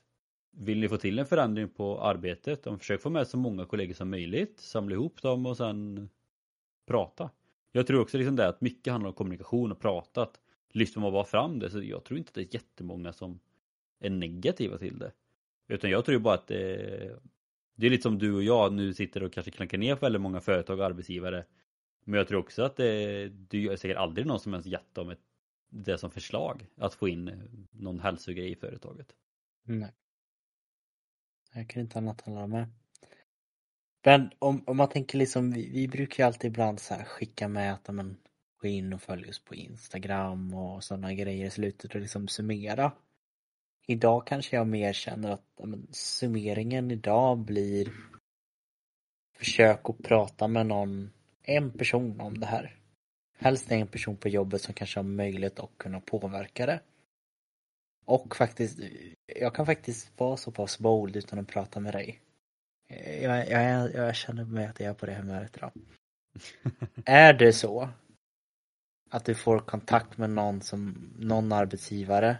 [0.50, 4.10] vill ni få till en förändring på arbetet, försök få med så många kollegor som
[4.10, 6.08] möjligt, samla ihop dem och sen
[6.86, 7.30] prata.
[7.72, 10.22] Jag tror också liksom det att mycket handlar om kommunikation och prata.
[10.22, 10.40] Att
[10.72, 13.40] lyfter man bara fram det så jag tror inte det är jättemånga som
[13.98, 15.12] är negativa till det.
[15.68, 17.18] Utan jag tror bara att det,
[17.74, 20.22] det är lite som du och jag nu sitter och kanske klankar ner på väldigt
[20.22, 21.44] många företag och arbetsgivare.
[22.04, 25.10] Men jag tror också att det, det är säkert aldrig någon som ens gett dem
[25.10, 25.20] ett,
[25.68, 29.14] det som förslag att få in någon hälsogrej i företaget.
[29.62, 29.92] Nej.
[31.54, 32.68] Jag kan inte annat hålla med.
[34.04, 37.74] Men om, om man tänker liksom, vi, vi brukar ju alltid ibland så skicka med
[37.74, 38.16] att men,
[38.66, 42.92] gå in och följa oss på Instagram och sådana grejer i slutet och liksom summera.
[43.86, 47.92] Idag kanske jag mer känner att men, summeringen idag blir
[49.38, 51.10] försök att prata med någon,
[51.42, 52.76] en person om det här.
[53.38, 56.80] Helst en person på jobbet som kanske har möjlighet att kunna påverka det.
[58.04, 58.78] Och faktiskt,
[59.26, 62.20] jag kan faktiskt vara så pass bold utan att prata med dig.
[63.22, 65.72] Jag, jag, jag känner mig att jag är på det humöret idag.
[67.04, 67.88] är det så
[69.10, 72.38] att du får kontakt med någon som, någon arbetsgivare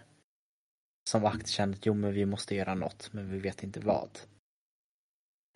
[1.10, 4.18] som faktiskt känner att jo men vi måste göra något men vi vet inte vad.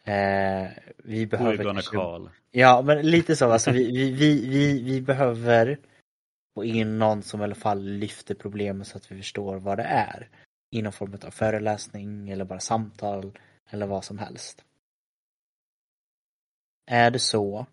[0.04, 1.96] Eh, vi behöver kanske...
[2.50, 5.78] Ja men lite så, alltså vi, vi, vi, vi, vi behöver
[6.54, 9.84] få in någon som i alla fall lyfter problemet så att vi förstår vad det
[9.84, 10.28] är.
[10.70, 13.38] I någon form av föreläsning eller bara samtal
[13.70, 14.64] eller vad som helst.
[16.86, 17.66] Är det så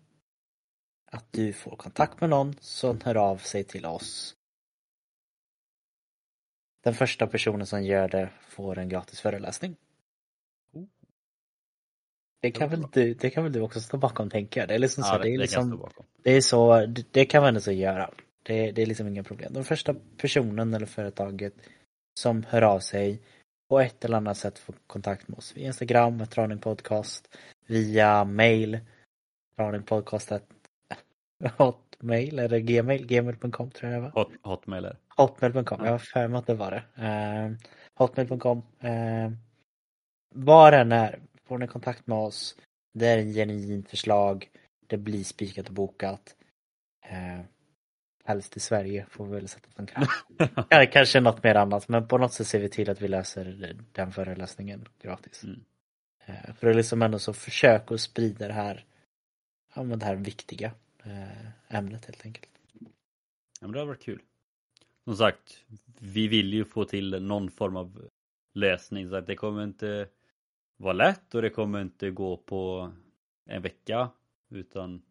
[1.10, 4.34] att du får kontakt med någon som hör av sig till oss.
[6.84, 9.76] Den första personen som gör det får en gratis föreläsning.
[10.72, 10.84] Oh.
[12.40, 14.68] Det kan, väl du, det kan väl du också stå bakom tänker jag.
[14.68, 15.90] Det är liksom så, Ja, det, det, är liksom,
[16.22, 18.10] det är så, det, det kan man ändå så göra.
[18.42, 19.52] Det, det är liksom inga problem.
[19.52, 21.54] Den första personen eller företaget
[22.20, 23.22] som hör av sig
[23.68, 27.36] på ett eller annat sätt får kontakt med oss via Instagram, ett Raning Podcast,
[27.66, 28.80] via mail,
[29.58, 30.32] raningpodcast
[31.56, 34.10] hotmail eller gmail, gmail.com tror jag det var.
[34.24, 34.96] Hot, hotmailer.
[35.16, 35.84] Hotmail.com, Ja.
[35.84, 37.02] jag har för mig att det var det.
[37.48, 37.56] Uh,
[37.94, 38.58] Hotmail.com.
[38.84, 39.32] Uh,
[40.34, 42.56] var än är, får ni kontakt med oss.
[42.94, 44.50] Det är en genuin förslag.
[44.86, 46.36] Det blir spikat och bokat.
[47.12, 47.40] Uh,
[48.24, 50.06] helst i Sverige får vi väl sätta som kan.
[50.68, 53.76] ja, kanske något mer annat men på något sätt ser vi till att vi löser
[53.92, 55.44] den föreläsningen gratis.
[55.44, 55.64] Mm.
[56.26, 58.84] Eh, För det är liksom ändå så försök att sprida det här,
[59.74, 60.72] ja men det här viktiga eh,
[61.08, 62.50] Eh, ämnet helt enkelt.
[63.60, 64.22] Ja, men det hade varit kul.
[65.04, 65.64] Som sagt,
[66.00, 68.08] vi vill ju få till någon form av
[68.54, 70.08] lösning så att det kommer inte
[70.76, 72.92] vara lätt och det kommer inte gå på
[73.44, 74.10] en vecka
[74.48, 75.02] utan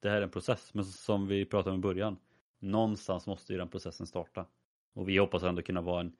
[0.00, 0.74] det här är en process.
[0.74, 2.16] Men som vi pratade om i början,
[2.58, 4.46] någonstans måste ju den processen starta.
[4.94, 6.16] Och vi hoppas ändå kunna vara en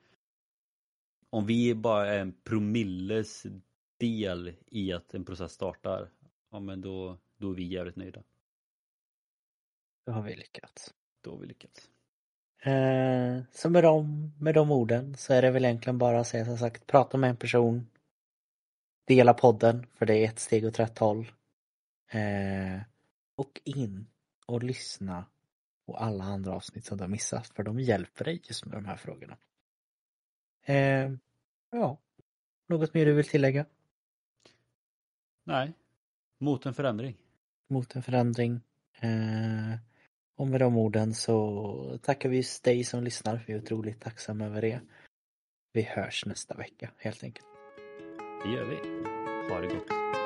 [1.31, 3.47] om vi bara är en promilles
[3.99, 6.11] del i att en process startar,
[6.51, 8.23] ja men då, då är vi jävligt nöjda.
[10.07, 10.95] Då har vi lyckats.
[11.21, 11.91] Då har vi lyckats.
[12.63, 16.45] Eh, så med de, med de orden så är det väl egentligen bara att säga
[16.45, 17.91] som sagt, prata med en person.
[19.05, 21.33] Dela podden, för det är ett steg åt rätt håll.
[22.11, 22.81] Eh,
[23.37, 24.07] och in
[24.47, 25.25] och lyssna
[25.87, 28.85] på alla andra avsnitt som du har missat, för de hjälper dig just med de
[28.85, 29.37] här frågorna.
[30.63, 31.11] Eh,
[31.71, 31.99] ja,
[32.67, 33.67] något mer du vill tillägga
[35.45, 35.73] Nej,
[36.39, 37.17] mot en förändring.
[37.69, 38.61] mot en förändring?
[39.01, 39.75] Eh,
[40.37, 44.45] och med de orden så tackar vi just dig som lyssnar, vi är otroligt tacksamma
[44.45, 44.81] över det.
[45.73, 47.47] Vi hörs nästa vecka helt enkelt.
[48.45, 48.77] Det gör vi.
[49.53, 50.26] Ha det gott.